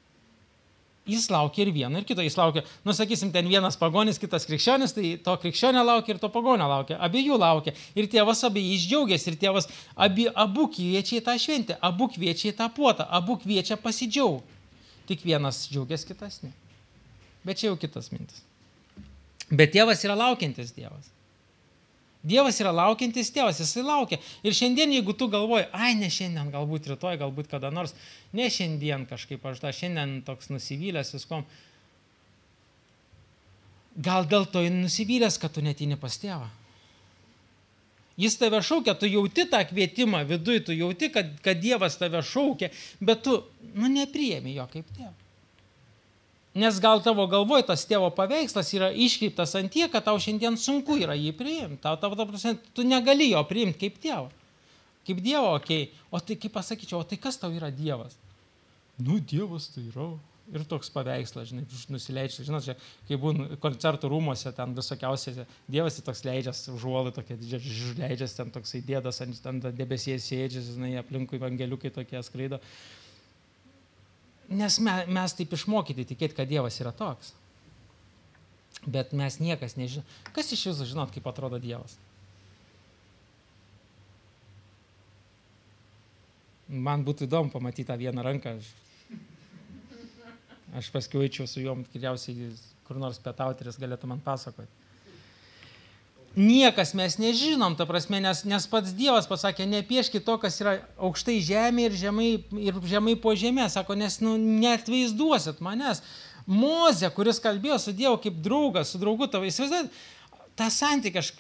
[1.03, 2.23] Jis laukia ir vieno, ir kito.
[2.23, 6.31] Jis laukia, nu sakysim, ten vienas pagonis, kitas krikščionis, tai to krikščionio laukia ir to
[6.31, 7.01] pagonio laukia.
[7.03, 7.75] Abiejų laukia.
[7.99, 9.67] Ir tėvas abiejais džiaugiasi, ir tėvas
[9.99, 14.61] abi, abu kviečia į tą šventę, abu kviečia į tą puotą, abu kviečia pasidžiaugti.
[15.11, 16.53] Tik vienas džiaugiasi, kitas ne.
[17.43, 18.45] Bet čia jau kitas mintis.
[19.51, 21.11] Bet tėvas yra laukiantis Dievas.
[22.23, 24.21] Dievas yra laukiantis tėvas, jisai laukia.
[24.47, 27.97] Ir šiandien, jeigu tu galvoji, ai, ne šiandien, galbūt rytoj, galbūt kada nors,
[28.37, 31.43] ne šiandien kažkaip aš tą šiandien toks nusivylęs viskom,
[33.99, 36.47] gal dėl to nusivylęs, kad tu netini pas tėvą.
[38.23, 42.69] Jis tave šaukia, tu jauti tą kvietimą viduje, tu jauti, kad, kad Dievas tave šaukia,
[43.01, 43.39] bet tu,
[43.75, 45.22] nu, nepriemi jo kaip tėvą.
[46.55, 50.99] Nes gal tavo galvoj tas tėvo paveikslas yra iškreiptas ant tie, kad tau šiandien sunku
[51.01, 51.81] yra jį priimti.
[51.85, 54.29] Tau, tau, tau, tu negali jo priimti kaip tėvo.
[55.07, 55.89] Kaip dievo, okei.
[55.89, 56.03] Okay.
[56.13, 58.15] O tai kaip pasakyčiau, o tai kas tau yra dievas?
[59.01, 60.13] Nu, dievas tai yra.
[60.53, 61.63] Ir toks paveikslas, žinai,
[61.95, 62.75] nusileidžia, žinot, čia,
[63.09, 67.39] kai būna koncertų rūmose, ten visokiausiai, dievas tai toks leidžias, užuolai tokie,
[68.01, 72.59] leidžias ten toksai dėdas ant, ant debesies sėdžias, žinai, aplinkui evangeliukai tokie skraido.
[74.51, 77.33] Nes me, mes taip išmokyti tikėti, kad Dievas yra toks.
[78.83, 80.09] Bet mes niekas nežinome.
[80.35, 81.95] Kas iš jūsų žinot, kaip atrodo Dievas?
[86.73, 88.57] Man būtų įdomu pamatyti tą vieną ranką.
[88.59, 88.71] Aš,
[90.81, 92.49] aš paskui eičiau su juom, tikriausiai
[92.87, 94.82] kur nors pietauti ir jis galėtų man pasakoti.
[96.37, 101.39] Niekas mes nežinom, ta prasme, nes, nes pats Dievas pasakė, nepieški to, kas yra aukštai
[101.45, 106.03] žemė ir žemai, ir žemai po žemė, sako, nes nu, net vaizduosit manęs.
[106.49, 109.93] Moze, kuris kalbėjo su Dievu kaip draugas, su draugu tavo, įsivaizduojat,
[110.59, 111.33] tą santykį aš,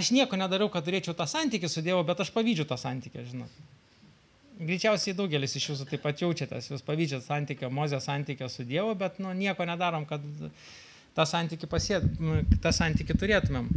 [0.00, 3.60] aš nieko nedariau, kad turėčiau tą santykį su Dievu, bet aš pavydžiu tą santykį, žinot.
[4.62, 9.18] Greičiausiai daugelis iš jūsų taip pat jaučiatės, jūs pavydžiat santykio, Mozės santykio su Dievu, bet
[9.22, 10.22] nu, nieko nedarom, kad
[11.16, 12.04] tą santykį, pasiet,
[12.62, 13.68] tą santykį turėtumėm.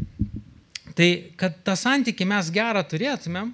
[0.96, 1.08] Tai
[1.40, 3.52] kad tą santykį mes gerą turėtumėm,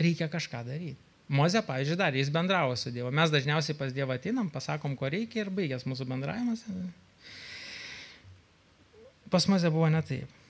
[0.00, 0.98] reikia kažką daryti.
[1.32, 3.08] Moze, pavyzdžiui, darė, jis bendravo su Dievu.
[3.14, 6.64] Mes dažniausiai pas Dievą ateinam, pasakom, ko reikia ir baigęs mūsų bendravimas.
[9.32, 10.40] Pas Moze buvo ne taip.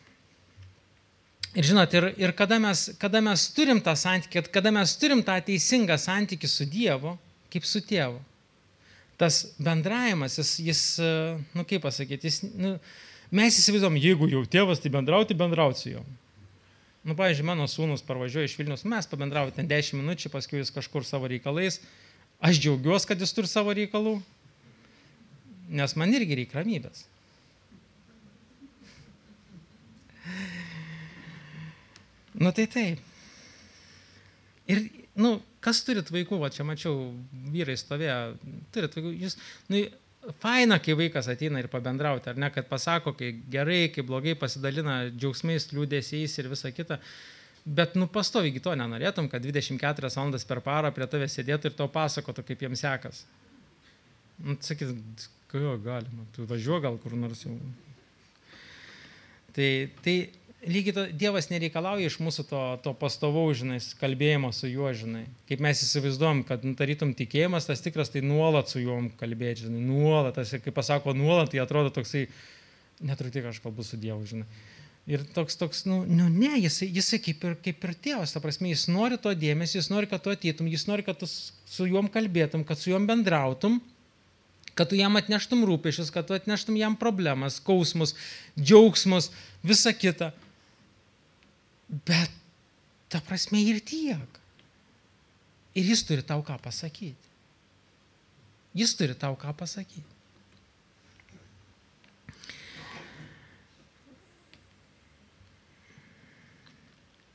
[1.53, 5.37] Ir žinot, ir, ir kada, mes, kada mes turim tą santykį, kada mes turim tą
[5.45, 7.13] teisingą santykį su Dievu,
[7.53, 8.19] kaip su tėvu,
[9.23, 10.83] tas bendravimas, jis, jis
[11.55, 12.75] nu kaip pasakyti, jis, nu,
[13.31, 16.03] mes įsivaizduom, jeigu jau tėvas, tai bendrauti, bendrauti su juo.
[17.03, 21.07] Nu, pavyzdžiui, mano sūnus parvažiuoja iš Vilnius, mes pabendravo ten 10 minučių, paskui jis kažkur
[21.07, 21.81] savo reikalais.
[22.43, 24.17] Aš džiaugiuosi, kad jis turi savo reikalų,
[25.71, 27.07] nes man irgi reikia ramybės.
[32.43, 33.03] Nu tai taip.
[34.71, 34.87] Ir,
[35.19, 37.13] nu, kas turit vaikų, va čia mačiau,
[37.55, 38.21] vyrai stovėjo,
[38.75, 39.37] turit vaikų, jūs,
[39.73, 39.83] nu,
[40.43, 45.05] faina, kai vaikas ateina ir pabendrauti, ar ne, kad pasako, kai gerai, kai blogai pasidalina
[45.11, 46.99] džiaugsmais, liūdėsiais ir visa kita.
[47.63, 51.87] Bet, nu, pastovygi to nenorėtum, kad 24 valandas per parą prie tavęs sėdėtų ir to
[51.95, 53.23] pasakotų, kaip jiems sekas.
[54.43, 54.91] Nu, sakyt,
[55.55, 57.55] jo, galima, tu važiuoji gal kur nors jau.
[59.53, 59.69] Tai,
[60.03, 60.17] tai
[60.67, 65.25] lygiai to, Dievas nereikalauja iš mūsų to, to pastovaus, žinai, kalbėjimo su juo, žinai.
[65.51, 70.37] Kaip mes įsivaizduom, kad nutarytum tikėjimas, tas tikras, tai nuolat su juom kalbėti, žinai, nuolat,
[70.39, 72.29] tas, kaip pasako nuolat, tai atrodo toksai,
[73.03, 74.47] neturiu tik aš kalbu su Dievu, žinai.
[75.11, 78.71] Ir toks, toks, nu, nu ne, jisai, jisai kaip, ir, kaip ir tėvas, ta prasme,
[78.71, 82.07] jis nori to dėmesio, jis nori, kad tu ateitum, jis nori, kad tu su juom
[82.13, 83.81] kalbėtum, kad su juom bendrautum,
[84.79, 88.15] kad tu jam atneštum rūpešius, kad tu atneštum jam problemas, skausmus,
[88.55, 89.33] džiaugsmus,
[89.67, 90.31] visa kita.
[91.93, 92.33] Bet
[93.13, 94.41] ta prasme ir tiek.
[95.77, 97.29] Ir jis turi tau ką pasakyti.
[98.77, 100.09] Jis turi tau ką pasakyti.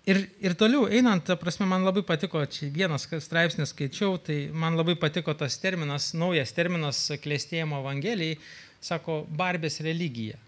[0.08, 4.78] Ir, ir toliau einant, ta prasme, man labai patiko, čia vienas straipsnis skaičiau, tai man
[4.80, 8.38] labai patiko tas terminas, naujas terminas klėstėjimo evangelijai,
[8.80, 10.40] sako, barbės religija.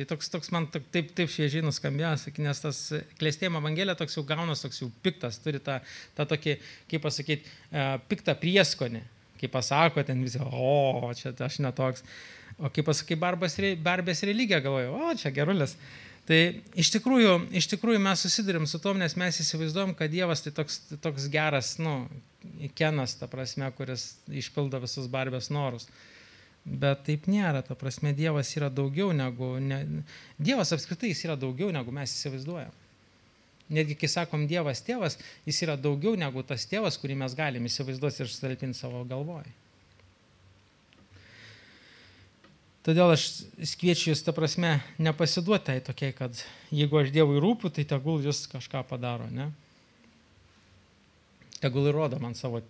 [0.00, 2.78] Tai toks, toks man taip, taip šviežiai nuskambėjo, nes tas
[3.20, 5.74] klėstėjimo evangelija toks jau gaunas, toks jau piktas, turi tą,
[6.16, 6.54] tą tokį,
[6.88, 9.02] kaip pasakyti, e, piktą prieskonį.
[9.42, 12.06] Kaip pasako, ten visi, o, čia aš netoks.
[12.56, 15.76] O kaip pasakai, barbas, barbės religija, galvoju, o, čia gerulis.
[16.30, 16.38] Tai
[16.80, 20.80] iš tikrųjų, iš tikrųjų mes susidurim su tom, nes mes įsivaizduojam, kad Dievas tai toks,
[21.04, 22.06] toks geras, nu,
[22.80, 25.90] kenas, ta prasme, kuris išpildo visus barbės norus.
[26.70, 29.80] Bet taip nėra, ta prasme, Dievas yra daugiau negu, ne,
[30.38, 32.76] Dievas apskritai jis yra daugiau negu mes įsivaizduojam.
[33.74, 38.22] Netgi kai sakom Dievas tėvas, jis yra daugiau negu tas tėvas, kurį mes galim įsivaizduoti
[38.22, 39.50] ir sutalpinti savo galvoje.
[42.86, 43.26] Todėl aš
[43.76, 46.38] kviečiu jūs, ta prasme, nepasiduoti tai tokiai, kad
[46.72, 49.50] jeigu aš Dievui rūpiu, tai tegul jūs kažką padaro, ne?
[51.60, 52.62] Tegul įrodo man savo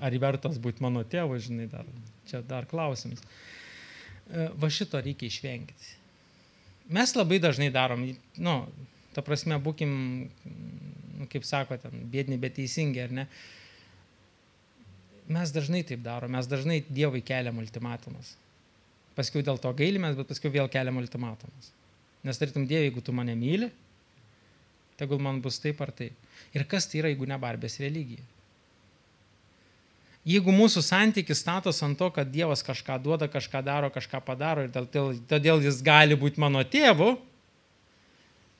[0.00, 1.86] ar vertas būti mano tėvu, žinai, dar,
[2.28, 3.22] čia dar klausimas.
[4.28, 5.94] E, va šito reikia išvengti.
[6.92, 8.06] Mes labai dažnai darom,
[8.40, 8.54] nu,
[9.16, 9.90] ta prasme, būkim,
[11.18, 13.26] nu, kaip sako, ten, bėdini, bet teisingi, ar ne?
[15.28, 18.32] Mes dažnai taip darom, mes dažnai Dievui keliam ultimatumus.
[19.18, 21.72] Paskui dėl to gailimės, bet paskui vėl keliam ultimatumus.
[22.24, 23.68] Nes tarytum, Dieve, jeigu tu mane myli,
[24.98, 26.16] tegul man bus taip ar taip.
[26.56, 28.24] Ir kas tai yra, jeigu ne barbės religija?
[30.28, 34.72] Jeigu mūsų santykis statos ant to, kad Dievas kažką duoda, kažką daro, kažką padaro ir
[34.74, 37.14] todėl, todėl jis gali būti mano tėvu,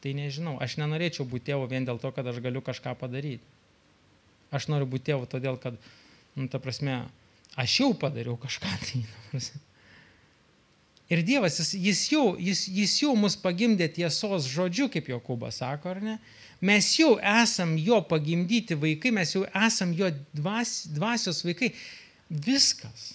[0.01, 3.45] tai nežinau, aš nenorėčiau būti tėvu vien dėl to, kad aš galiu kažką padaryti.
[4.55, 5.77] Aš noriu būti tėvu todėl, kad,
[6.39, 7.03] nu, ta prasme,
[7.59, 8.73] aš jau padariau kažką.
[8.89, 9.03] Tai,
[11.13, 15.93] ir Dievas, jis, jis, jau, jis, jis jau mus pagimdė tiesos žodžiu, kaip Jokūbas sako,
[15.93, 16.17] ar ne?
[16.61, 21.71] Mes jau esam jo pagimdyti vaikai, mes jau esam jo dvas, dvasios vaikai.
[22.29, 23.13] Viskas.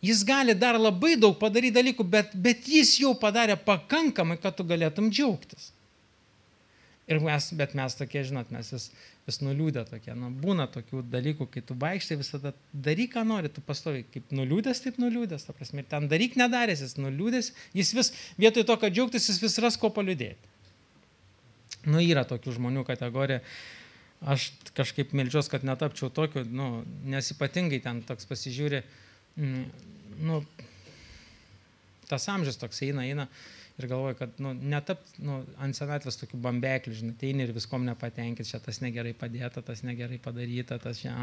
[0.00, 4.64] Jis gali dar labai daug padaryti dalykų, bet, bet jis jau padarė pakankamai, kad tu
[4.64, 5.72] galėtum džiaugtis.
[7.10, 8.86] Ir mes, bet mes tokie, žinot, mes vis,
[9.26, 10.12] vis nuliūdę tokie.
[10.14, 12.54] Nu, būna tokių dalykų, kai tu vaikštai visada
[12.86, 16.84] daryk, ką nori, tu pastovi kaip nuliūdęs, taip nuliūdęs, ta prasme, ir ten daryk nedaręs,
[16.86, 20.54] jis nuliūdęs, jis vis, vietoj to, kad džiaugtis, jis vis ras ko paliūdėti.
[21.88, 23.40] Nu, yra tokių žmonių kategorija.
[24.20, 28.82] Aš kažkaip melžiuos, kad netapčiau tokiu, nu, nes ypatingai ten toks pasižiūri,
[29.40, 29.62] mm,
[30.28, 30.42] nu,
[32.10, 33.28] tas amžius toks eina, eina
[33.80, 38.48] ir galvoju, kad nu, netap nu, ant senatvės tokių bambeklių, žinai, teini ir viskom nepatenkit,
[38.48, 41.14] čia tas negerai padėta, tas negerai padaryta, tas čia,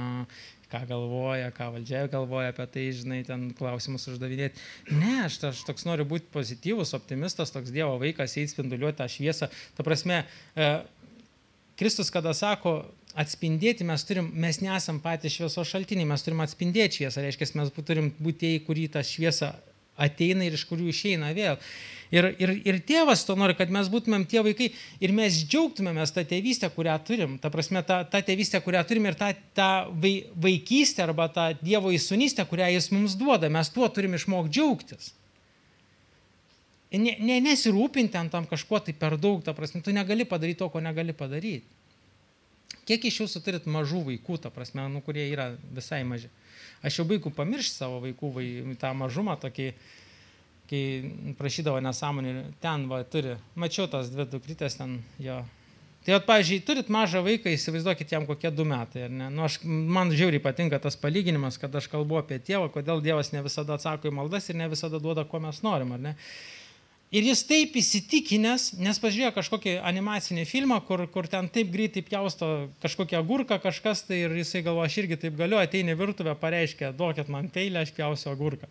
[0.72, 4.62] ką galvoja, ką valdžia galvoja apie tai, žinai, ten klausimus uždavinėti.
[4.92, 9.52] Ne, aš, aš toks noriu būti pozityvus, optimistas, toks Dievo vaikas, eiti spinduliuoti tą šviesą.
[9.78, 10.24] Ta prasme,
[10.58, 10.72] e,
[11.78, 12.80] Kristus, kada sako,
[13.18, 18.12] atspindėti mes turim, mes nesam patys šviesos šaltiniai, mes turim atspindėti šviesą, reiškia, mes turim
[18.20, 19.54] būti tie, kurį tą šviesą
[19.98, 21.60] ateina ir iš kurių išeina vėl.
[22.14, 24.70] Ir, ir, ir tėvas to nori, kad mes būtumėm tie vaikai
[25.04, 27.36] ir mes džiaugtumėmės tą tėvystę, kurią turim.
[27.44, 29.70] Ta prasme, tą, tą tėvystę, kurią turim ir tą, tą
[30.40, 33.52] vaikystę arba tą Dievo įsunystę, kurią jis mums duoda.
[33.52, 35.12] Mes tuo turim išmokti džiaugtis.
[36.96, 40.70] Ne, ne, nesirūpinti ant tam kažkuo tai per daug, ta prasme, tu negali padaryti to,
[40.72, 41.68] ko negali padaryti.
[42.88, 46.30] Kiek iš jūsų turit mažų vaikų, ta prasme, nu, kurie yra visai maži.
[46.86, 48.48] Aš jau baigiu pamiršti savo vaikų, vai,
[48.80, 49.68] tą mažumą tokį,
[50.70, 50.82] kai
[51.40, 55.42] prašydavo nesąmonį, ten va turi, mačiau tas dvi dukrytės ten jo.
[56.08, 59.10] Tai, at, pavyzdžiui, turit mažą vaiką, įsivaizduokit jam kokie du metai.
[59.12, 63.42] Nu, aš, man žiauriai patinka tas palyginimas, kad aš kalbu apie tėvą, kodėl Dievas ne
[63.44, 65.92] visada atsako į maldas ir ne visada duoda, ko mes norim.
[65.98, 66.14] Ar ne?
[67.08, 72.50] Ir jis taip įsitikinęs, nes pažiūrėjo kažkokį animacinį filmą, kur, kur ten taip greitai pjausto
[72.84, 77.32] kažkokią agurką kažkas, tai ir jisai galvo, aš irgi taip galiu, ateini virtuvę, pareiškia, duokit
[77.32, 78.68] man peilę, aš pjausiu agurką.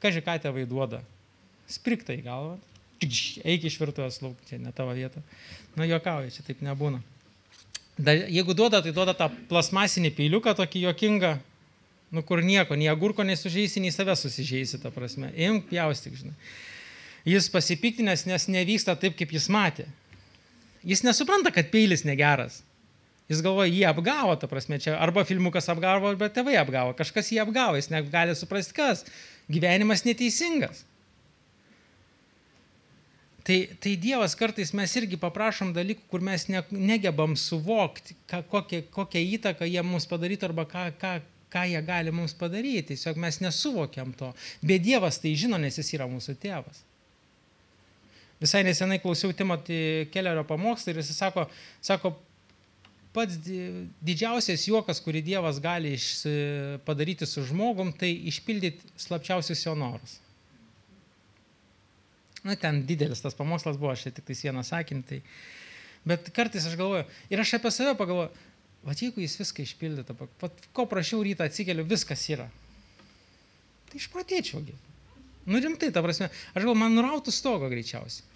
[0.00, 1.02] Kažkai ką tėvai duoda?
[1.68, 2.56] Spriktai galva.
[3.04, 5.20] Eik iš virtuvės lauk, čia ne tavo vieta.
[5.76, 7.02] Nu, juokauju, čia taip nebūna.
[7.98, 11.36] Da, jeigu duoda, tai duoda tą plasmasinį peiliuką, tokį juokingą,
[12.16, 15.28] nu kur nieko, nei agurko nesužeisi, nei save susižeisi, ta prasme.
[15.36, 16.36] Imk, pjaustyk, žinai
[17.26, 19.88] jis pasipiktinęs, nes nevyksta taip, kaip jis matė.
[20.86, 22.62] Jis nesupranta, kad peilis negeras.
[23.28, 27.42] Jis galvoja, jį apgavo, ta prasme, čia arba filmukas apgavo, arba tėvai apgavo, kažkas jį
[27.42, 29.04] apgavo, jis negali suprasti, kas.
[29.52, 30.86] Gyvenimas neteisingas.
[33.48, 38.82] Tai, tai Dievas kartais mes irgi paprašom dalykų, kur mes ne, negebam suvokti, ką, kokią,
[38.92, 41.12] kokią įtaką jie mums padarytų arba ką, ką,
[41.52, 42.90] ką jie gali mums padaryti.
[42.92, 44.34] Tiesiog mes nesuvokiam to.
[44.60, 46.84] Bet Dievas tai žino, nes jis yra mūsų tėvas.
[48.38, 51.48] Visai nesenai klausiau Timothy Kellerio pamokslą ir jis sako,
[51.82, 52.12] sako,
[53.16, 53.38] pats
[54.04, 55.96] didžiausias juokas, kurį Dievas gali
[56.86, 60.18] padaryti su žmogum, tai išpildyti slapčiausius jo norus.
[62.46, 65.02] Na, ten didelis tas pamokslas buvo, aš tik tais vieną sakinį.
[65.08, 65.22] Tai...
[66.08, 68.30] Bet kartais aš galvoju, ir aš apie save pagalvoju,
[68.86, 70.14] va jeigu jis viską išpildytų,
[70.76, 72.46] ko prašiau rytą atsikeliu, viskas yra.
[73.90, 74.76] Tai išpratėčiaugi.
[75.48, 78.26] Nu rimtai, ta prasme, aš gal man nurautų stogą greičiausiai.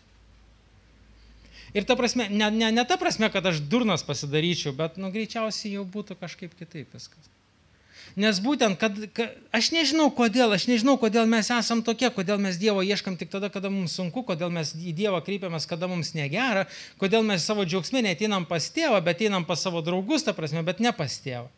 [1.72, 5.79] Ir ta prasme, ne, ne, ne ta prasme, kad aš durnas pasidaryčiau, bet nu, greičiausiai
[5.79, 7.31] jau būtų kažkaip kitaip viskas.
[8.18, 12.59] Nes būtent, kad, kad aš nežinau kodėl, aš nežinau, kodėl mes esam tokie, kodėl mes
[12.61, 16.66] Dievo ieškam tik tada, kada mums sunku, kodėl mes į Dievą kreipiamės, kada mums negera,
[17.01, 20.83] kodėl mes savo džiaugsmė neteinam pas tėvą, bet einam pas savo draugus, ta prasme, bet
[20.85, 21.48] ne pas tėvą.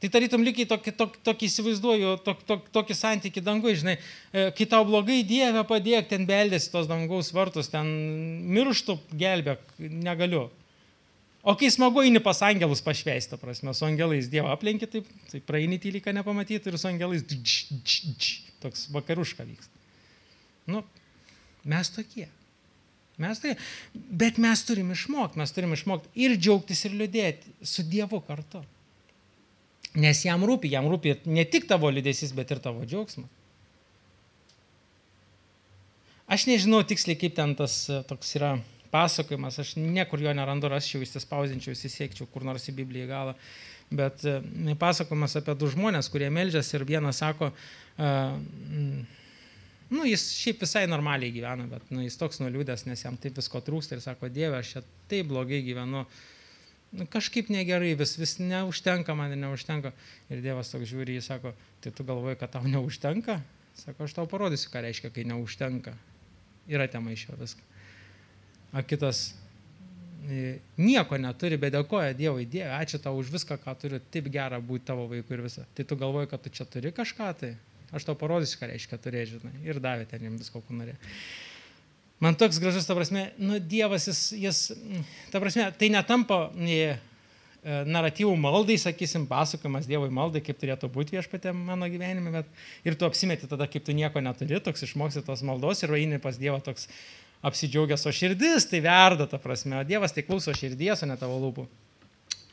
[0.00, 3.98] Tai tarytum lygiai tokį, tokį, tokį įsivaizduoju, tokį, tokį, tokį santykį dangui, žinai,
[4.32, 7.90] e, kai tau blogai Dieve padėk, ten beldėsi tos dangaus vartus, ten
[8.56, 10.46] mirštų gelbėk, negaliu.
[11.44, 15.76] O kai smagu eini pas angelus pašveisti, prasme, su angelais Dievą aplenki, taip, tai praeini
[15.80, 19.72] tyliką nepamatyti ir su angelais dž, dž, dž, toks vakaruška vyksta.
[20.68, 20.84] Nu,
[21.68, 22.28] mes tokie.
[23.20, 23.52] Mes tai,
[23.92, 28.64] bet mes turim išmokti, mes turim išmokti ir džiaugtis, ir liūdėti su Dievu kartu.
[29.98, 33.26] Nes jam rūpi, jam rūpi ne tik tavo liūdėsis, bet ir tavo džiaugsmas.
[36.30, 38.52] Aš nežinau tiksliai, kaip ten tas e, toks yra
[38.94, 43.34] pasakojimas, aš niekur jo nerandu, rasčiau, įsispausdinčiau, įsisiekčiau kur nors į Bibliją galą.
[43.90, 44.36] Bet e,
[44.78, 48.36] pasakojimas apie du žmonės, kurie melžiasi ir vienas sako, uh,
[49.90, 53.58] nu, jis šiaip visai normaliai gyvena, bet nu, jis toks nuliūdęs, nes jam taip visko
[53.66, 56.06] trūksta ir sako, Dieve, aš čia taip blogai gyvenu.
[56.06, 56.28] Uh,
[56.92, 59.92] nu, kažkaip negerai, vis, vis neužtenka man ir neužtenka.
[60.30, 63.40] Ir Dievas toks žiūri, jis sako, tai tu galvoji, kad tau neužtenka?
[63.78, 65.94] Sako, aš tau parodysiu, ką reiškia, kai neužtenka.
[66.70, 67.62] Yra tema iš jo viską.
[68.70, 69.22] O kitas
[70.28, 74.60] e, nieko neturi, bet dėkoja Dievui, Dieve, ačiū tau už viską, ką turiu, taip gera
[74.62, 75.66] būti tavo vaiku ir visą.
[75.74, 77.54] Tai tu galvoji, kad tu čia turi kažką, tai
[77.94, 79.54] aš tau parodysiu, ką reiškia turėti, žinai.
[79.66, 80.98] Ir davė ten jam visko, ko norėjo.
[82.20, 84.58] Man toks gražus, ta prasme, nu, Dievas, jis, jis,
[85.32, 86.82] ta prasme, tai netampa e,
[87.64, 92.50] naratyvų maldai, sakysim, pasakojimas Dievui maldai, kaip turėtų būti viešpatė mano gyvenime, bet
[92.84, 96.36] ir tu apsimeti tada, kaip tu nieko neturi, toks išmoksi tos maldos ir eini pas
[96.40, 96.90] Dievą toks
[97.48, 101.40] apsidžiaugęs, o širdis tai verda, ta prasme, o Dievas tai klauso širdies, o ne tavo
[101.40, 101.64] lūpų.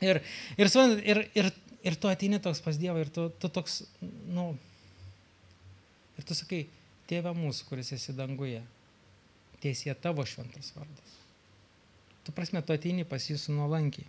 [0.00, 0.22] Ir,
[0.56, 1.52] ir, ir, ir,
[1.92, 3.82] ir tu ateini toks pas Dievą ir tu, tu toks,
[4.32, 4.54] nu,
[6.16, 6.64] ir tu sakai,
[7.08, 8.64] tėve mūsų, kuris esi danguje,
[9.62, 11.16] tiesie tavo šventas vardas.
[12.24, 14.06] Tu prasme, tu ateini pas jį su nuolankiai.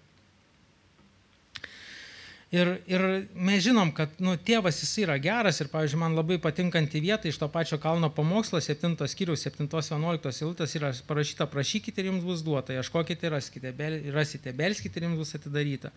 [2.49, 3.03] Ir, ir
[3.37, 7.37] mes žinom, kad nu, tėvas jis yra geras ir, pavyzdžiui, man labai patinkanti vieta iš
[7.37, 12.73] to pačio kalno pamokslo, 7 skyriaus 7-11 eilutės yra parašyta, prašykite ir jums bus duota,
[12.73, 15.93] ieškokite ir raskite, bel, rasite, belskite ir jums bus atidaryta.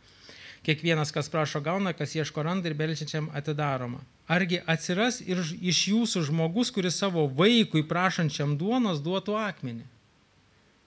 [0.62, 3.98] Kiekvienas, kas prašo, gauna, kas ieško randa ir belčiančiam atidaroma.
[4.30, 9.82] Argi atsiras ir iš jūsų žmogus, kuris savo vaikui prašančiam duonos duotų akmenį?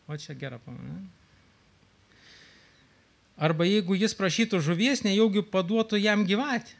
[0.08, 1.04] O čia gera pamanė.
[3.36, 6.78] Arba jeigu jis prašytų žuvies, nejaugi paduotų jam gyvatį.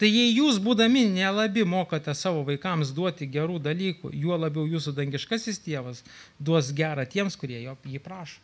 [0.00, 5.60] Tai jei jūs, būdami nelabi, mokate savo vaikams duoti gerų dalykų, juo labiau jūsų dangiškasis
[5.64, 6.02] tėvas
[6.40, 8.40] duos gerą tiems, kurie jo, jį prašo.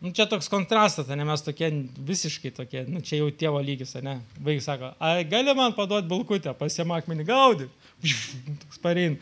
[0.00, 1.72] Nu, čia toks kontrastas, ne mes tokie
[2.06, 4.20] visiškai tokie, nu, čia jau tėvo lygis, ne?
[4.38, 4.92] Vaikas sako,
[5.26, 7.66] gali man paduoti bulkutę, pasiemakmenį gaudį.
[8.62, 9.16] Toks parein.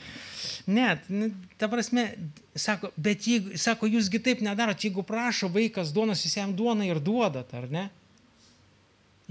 [0.69, 2.11] Net, nu, ta prasme,
[2.53, 7.01] sako, bet jeigu, sako, jūsgi taip nedarot, jeigu prašo vaikas duonos, jūs jam duoną ir
[7.01, 7.87] duodat, ar ne?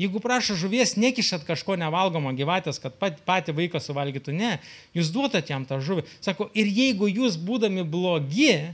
[0.02, 4.56] Jeigu prašo žuvies, nekišat kažko nevalgomo gyvatės, kad pat, patį vaiką suvalgytų, ne,
[4.98, 6.08] jūs duodat jam tą žuvį.
[6.26, 8.74] Sako, ir jeigu jūs būdami blogi,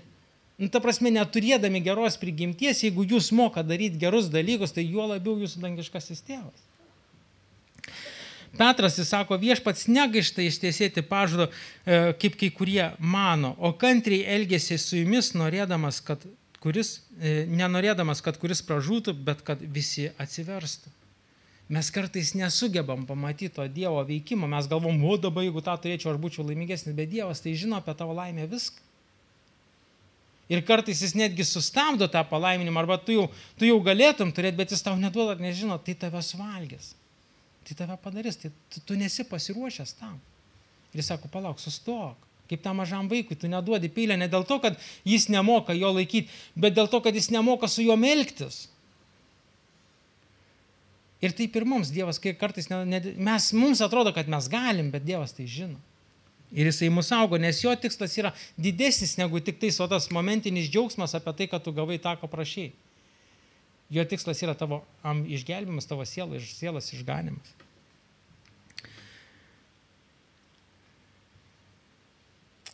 [0.62, 5.40] nu, ta prasme, neturėdami geros prigimties, jeigu jūs moka daryti gerus dalykus, tai juo labiau
[5.42, 6.68] jūsų dangiškasis tėvas.
[8.58, 14.78] Petras jis sako, viešpats negaišta ištiesėti pažado, e, kaip kai kurie mano, o kantriai elgėsi
[14.78, 16.26] su jumis, norėdamas, kad
[16.62, 20.92] kuris, e, nenorėdamas, kad kuris pražūtų, bet kad visi atsiverstų.
[21.72, 26.20] Mes kartais nesugebam pamatyti to Dievo veikimo, mes galvom, o dabar jeigu tą turėčiau, aš
[26.20, 28.91] būčiau laimingesnis, bet Dievas tai žino apie tavo laimę viską.
[30.52, 34.74] Ir kartais jis netgi sustabdo tą palaiminimą, arba tu jau, tu jau galėtum turėti, bet
[34.76, 36.92] jis tau neduoda, nežino, tai tave suvalgys
[37.64, 40.20] tai tave padarys, tai tu, tu nesi pasiruošęs tam.
[40.92, 42.18] Ir jis sako, palauk, sustok.
[42.52, 44.76] Kaip tam mažam vaikui, tu neduodi pylę ne dėl to, kad
[45.08, 46.28] jis nemoka jo laikyti,
[46.60, 48.66] bet dėl to, kad jis nemoka su juo melktis.
[51.22, 54.90] Ir taip ir mums Dievas, kai kartais ne, ne, mes, mums atrodo, kad mes galim,
[54.92, 55.78] bet Dievas tai žino.
[56.52, 60.68] Ir jisai mus saugo, nes jo tikslas yra didesnis negu tik tai o tas momentinis
[60.68, 62.72] džiaugsmas apie tai, kad tu gavai tą, ko prašai.
[63.92, 67.56] Jo tikslas yra tavo am, išgelbimas, tavo siela, sielas išganimas.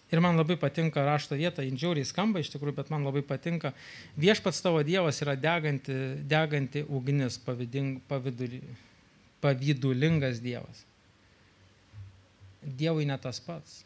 [0.07, 3.73] Ir man labai patinka rašto vieta, indžiauriai skamba iš tikrųjų, bet man labai patinka.
[4.15, 7.35] Viešpats tavo Dievas yra deganti, deganti ugnis,
[9.43, 10.85] pavydulingas Dievas.
[12.61, 13.81] Dievui ne tas pats.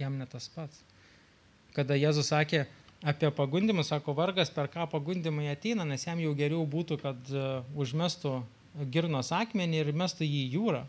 [0.00, 0.80] Jam ne tas pats.
[1.72, 2.66] Kada Jėzus sakė,
[3.02, 7.46] apie pagundimus, sako, vargas per ką pagundimai ateina, nes jam jau geriau būtų, kad e,
[7.78, 8.34] užmestų
[8.92, 10.82] girnos akmenį ir mestų jį į jūrą,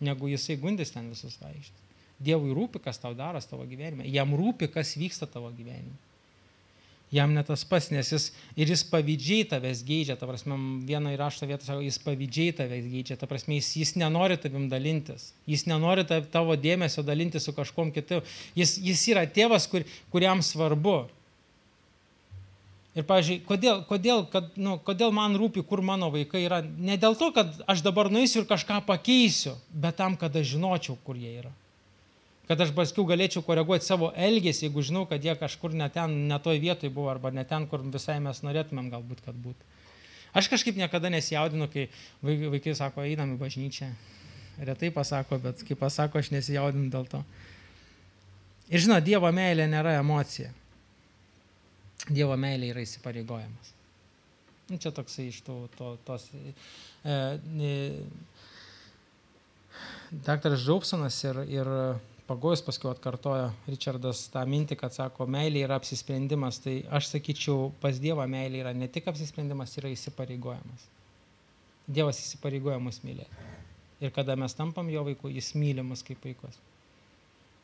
[0.00, 1.88] negu jisai gundys ten visus vaikščius.
[2.20, 4.04] Dievui rūpi, kas tau daras tavo gyvenime.
[4.12, 5.96] Jam rūpi, kas vyksta tavo gyvenime.
[7.10, 10.54] Jam net tas pas, nes jis ir jis pavydžiai tavęs geidžia, ta prasme,
[10.86, 15.32] vieną įraštą vietą sako, jis pavydžiai tavęs geidžia, ta prasme, jis, jis nenori tavim dalintis,
[15.50, 18.20] jis nenori tavo dėmesio dalintis su kažkom kitu,
[18.54, 19.82] jis, jis yra tėvas, kur,
[20.14, 21.00] kuriam svarbu,
[22.90, 26.58] Ir, pavyzdžiui, kodėl, kodėl, kad, nu, kodėl man rūpi, kur mano vaikai yra?
[26.60, 30.96] Ne dėl to, kad aš dabar nueisiu ir kažką pakeisiu, bet tam, kad aš žinočiau,
[31.06, 31.52] kur jie yra.
[32.50, 36.38] Kad aš paskui galėčiau koreguoti savo elgesį, jeigu žinau, kad jie kažkur ne ten, ne
[36.42, 39.68] toj vietoj buvo, arba ne ten, kur visai mes norėtumėm galbūt, kad būtų.
[40.34, 41.86] Aš kažkaip niekada nesijaudinu, kai
[42.22, 43.92] vaikai sako, einam į bažnyčią.
[44.66, 47.22] Retai pasako, bet kai pasako, aš nesijaudinu dėl to.
[48.70, 50.50] Ir žinot, Dievo meilė nėra emocija.
[52.10, 53.72] Dievo meilė yra įsipareigojimas.
[54.70, 56.26] Nu, čia toksai iš tų, to, tos.
[56.34, 56.54] E,
[57.06, 57.72] e,
[60.10, 61.70] Daktaras Džaupsonas ir, ir
[62.30, 66.60] pagojus paskui atkartojo Richardas tą mintį, kad sako, meilė yra apsisprendimas.
[66.62, 70.84] Tai aš sakyčiau, pas Dievą meilė yra ne tik apsisprendimas, yra įsipareigojimas.
[71.90, 73.48] Dievas įsipareigoja mus mylėti.
[74.00, 76.60] Ir kada mes tampam jo vaiku, jis myli mus kaip vaikus.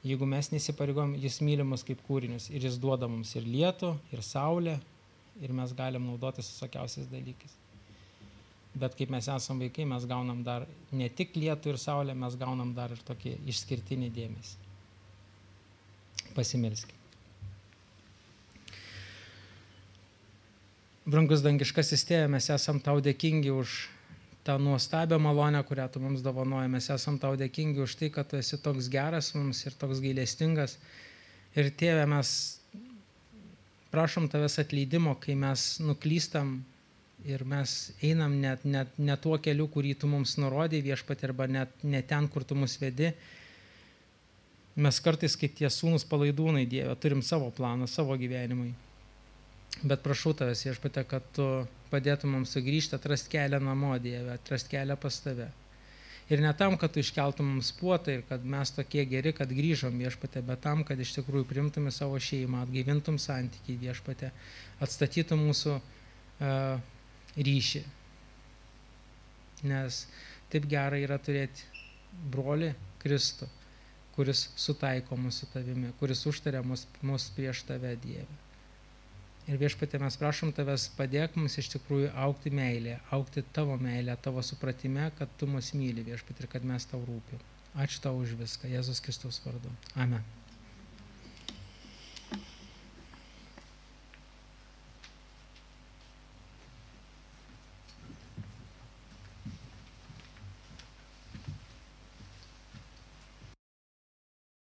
[0.06, 4.26] Jeigu mes nesipareigojam, jis myli mus kaip kūrinius ir jis duoda mums ir lietų, ir
[4.26, 4.80] saulę,
[5.38, 7.54] ir mes galim naudotis visokiausiais dalykais.
[8.76, 12.74] Bet kaip mes esame vaikai, mes gaunam dar ne tik lietų ir saulę, mes gaunam
[12.76, 14.62] dar ir tokį išskirtinį dėmesį.
[16.36, 16.96] Pasimelskime.
[21.06, 23.76] Brangus dangiškasis tėvė, mes esam tau dėkingi už
[24.46, 26.68] tą nuostabią malonę, kurią tu mums dovanoji.
[26.70, 30.76] Mes esam tau dėkingi už tai, kad tu esi toks geras mums ir toks gailestingas.
[31.56, 32.30] Ir tėvė, mes
[33.94, 36.58] prašom tavęs atleidimo, kai mes nuklystam
[37.24, 41.72] ir mes einam net, net, net tuo keliu, kurį tu mums nurodai viešpat arba net,
[41.82, 43.12] net ten, kur tu mus vedi.
[44.76, 48.74] Mes kartais kaip tie sūnus palaidūnai Dieve turim savo planą, savo gyvenimui.
[49.84, 51.46] Bet prašau tavęs, viešpate, kad tu
[51.90, 55.48] padėtum mums sugrįžti, atrasti kelią namo Dieve, atrasti kelią pas tave.
[56.28, 59.96] Ir ne tam, kad tu iškeltum mums puotą ir kad mes tokie geri, kad grįžom
[60.02, 64.32] viešpate, bet tam, kad iš tikrųjų primtum į savo šeimą, atgaivintum santykiai viešpate,
[64.82, 66.80] atstatytum mūsų uh,
[67.36, 67.82] ryšį.
[69.66, 70.04] Nes
[70.52, 71.64] taip gerai yra turėti
[72.32, 72.72] broli
[73.02, 73.48] Kristų,
[74.16, 78.42] kuris sutaiko mūsų tavimi, kuris užtaria mus, mus prieš tave Dievę.
[79.46, 84.42] Ir viešpatė mes prašom tavęs padėk mums iš tikrųjų aukti meilė, aukti tavo meilę, tavo
[84.42, 87.44] supratime, kad tu mus myli viešpatė ir kad mes tau rūpim.
[87.76, 89.70] Ačiū tau už viską, Jėzus Kristus vardu.
[89.94, 90.24] Amen.